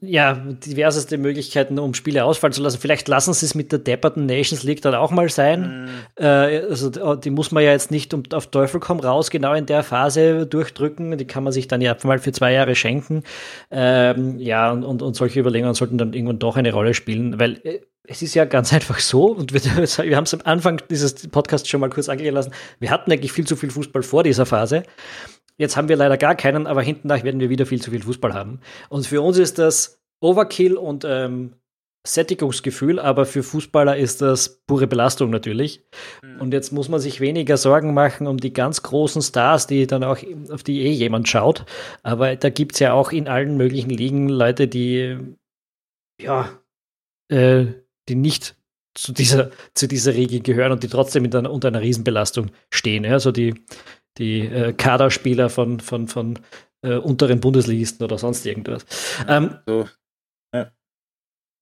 [0.00, 2.80] ja, diverseste Möglichkeiten, um Spiele ausfallen zu lassen.
[2.80, 5.84] Vielleicht lassen sie es mit der depperten Nations League dann auch mal sein.
[5.84, 6.24] Mhm.
[6.24, 9.66] Äh, also die muss man ja jetzt nicht um, auf Teufel komm raus genau in
[9.66, 11.16] der Phase durchdrücken.
[11.18, 13.22] Die kann man sich dann ja mal für zwei Jahre schenken.
[13.70, 17.60] Ähm, ja, und, und, und, solche Überlegungen sollten dann irgendwann doch eine Rolle spielen, weil
[17.62, 21.28] äh, es ist ja ganz einfach so, und wir, wir haben es am Anfang dieses
[21.28, 24.46] Podcasts schon mal kurz angehen lassen, wir hatten eigentlich viel zu viel Fußball vor dieser
[24.46, 24.82] Phase.
[25.60, 28.02] Jetzt haben wir leider gar keinen, aber hinten nach werden wir wieder viel zu viel
[28.02, 28.60] Fußball haben.
[28.88, 31.52] Und für uns ist das Overkill und ähm,
[32.06, 35.84] Sättigungsgefühl, aber für Fußballer ist das pure Belastung natürlich.
[36.22, 36.40] Mhm.
[36.40, 40.02] Und jetzt muss man sich weniger Sorgen machen um die ganz großen Stars, die dann
[40.02, 40.16] auch,
[40.50, 41.66] auf die eh jemand schaut.
[42.02, 45.18] Aber da gibt es ja auch in allen möglichen Ligen Leute, die
[46.22, 46.58] ja,
[47.28, 47.66] äh,
[48.08, 48.56] die nicht
[48.94, 53.04] zu dieser, zu dieser Riege gehören und die trotzdem einer, unter einer Riesenbelastung stehen.
[53.04, 53.54] Also die,
[54.18, 56.38] die äh, Kaderspieler von, von, von
[56.82, 58.84] äh, unteren Bundesligisten oder sonst irgendwas.
[59.28, 59.88] Ähm, so,
[60.54, 60.72] ja.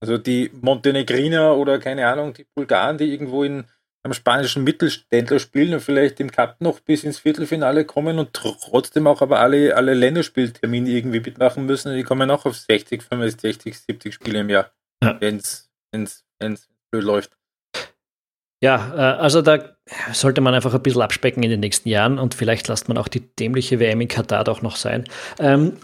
[0.00, 3.64] Also die Montenegriner oder keine Ahnung, die Bulgaren, die irgendwo in
[4.04, 9.06] am spanischen Mittelständler spielen und vielleicht im Cup noch bis ins Viertelfinale kommen und trotzdem
[9.06, 14.14] auch aber alle, alle Länderspieltermine irgendwie mitmachen müssen, die kommen auch auf 60, 65, 70
[14.14, 14.72] Spiele im Jahr,
[15.02, 15.20] ja.
[15.20, 15.68] wenn es
[16.90, 17.37] blöd läuft.
[18.60, 19.76] Ja, äh, also da
[20.12, 23.08] sollte man einfach ein bisschen abspecken in den nächsten Jahren und vielleicht lasst man auch
[23.08, 25.04] die dämliche WM in Katar doch noch sein.
[25.38, 25.76] Ähm,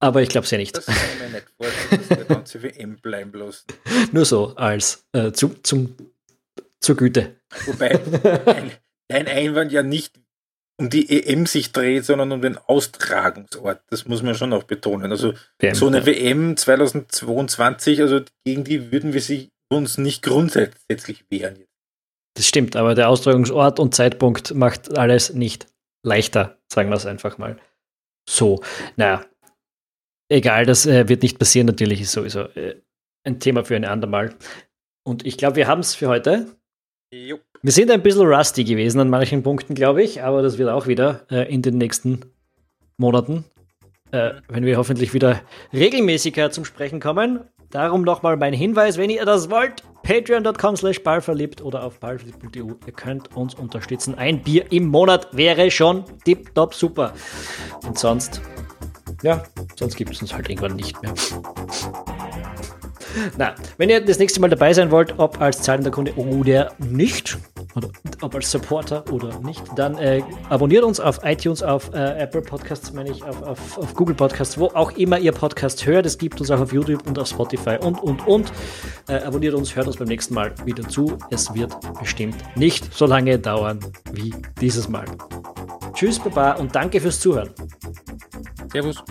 [0.00, 0.76] aber ich glaube es ja nicht.
[0.76, 3.66] Das kann ich mir nicht vorstellen, dass die ganze WM bleiben lassen.
[4.12, 5.96] Nur so als äh, zu, zum,
[6.80, 7.36] zur Güte.
[7.66, 7.98] Wobei
[8.46, 8.70] ein,
[9.08, 10.20] ein Einwand ja nicht
[10.80, 13.82] um die EM sich dreht, sondern um den Austragungsort.
[13.90, 15.10] Das muss man schon auch betonen.
[15.10, 16.06] Also WM, so eine ja.
[16.06, 21.64] WM 2022, also gegen die würden wir sie uns nicht grundsätzlich wehren.
[22.38, 25.66] Das stimmt, aber der Austragungsort und Zeitpunkt macht alles nicht
[26.04, 27.58] leichter, sagen wir es einfach mal.
[28.30, 28.62] So,
[28.94, 29.24] naja,
[30.30, 32.76] egal, das äh, wird nicht passieren, natürlich ist sowieso äh,
[33.26, 34.36] ein Thema für ein andermal.
[35.04, 36.46] Und ich glaube, wir haben es für heute.
[37.12, 37.42] Jupp.
[37.60, 40.86] Wir sind ein bisschen rusty gewesen an manchen Punkten, glaube ich, aber das wird auch
[40.86, 42.20] wieder äh, in den nächsten
[42.98, 43.46] Monaten,
[44.12, 47.40] äh, wenn wir hoffentlich wieder regelmäßiger zum Sprechen kommen.
[47.70, 52.74] Darum nochmal mein Hinweis, wenn ihr das wollt, patreon.com slash ballverliebt oder auf ballverliebt.eu.
[52.86, 54.14] Ihr könnt uns unterstützen.
[54.16, 57.12] Ein Bier im Monat wäre schon tipptopp super.
[57.86, 58.40] Und sonst,
[59.22, 59.42] ja,
[59.76, 61.12] sonst gibt es uns halt irgendwann nicht mehr.
[63.36, 67.38] Na, wenn ihr das nächste Mal dabei sein wollt, ob als zahlender Kunde oder nicht,
[67.74, 67.88] oder
[68.22, 72.92] ob als Supporter oder nicht, dann äh, abonniert uns auf iTunes, auf äh, Apple Podcasts,
[72.92, 76.06] meine ich, auf, auf, auf, Google Podcasts, wo auch immer ihr Podcast hört.
[76.06, 78.52] Es gibt uns auch auf YouTube und auf Spotify und, und, und.
[79.08, 81.16] Äh, abonniert uns, hört uns beim nächsten Mal wieder zu.
[81.30, 83.80] Es wird bestimmt nicht so lange dauern
[84.12, 85.04] wie dieses Mal.
[85.94, 87.50] Tschüss, Baba, und danke fürs Zuhören.
[88.72, 89.02] Servus.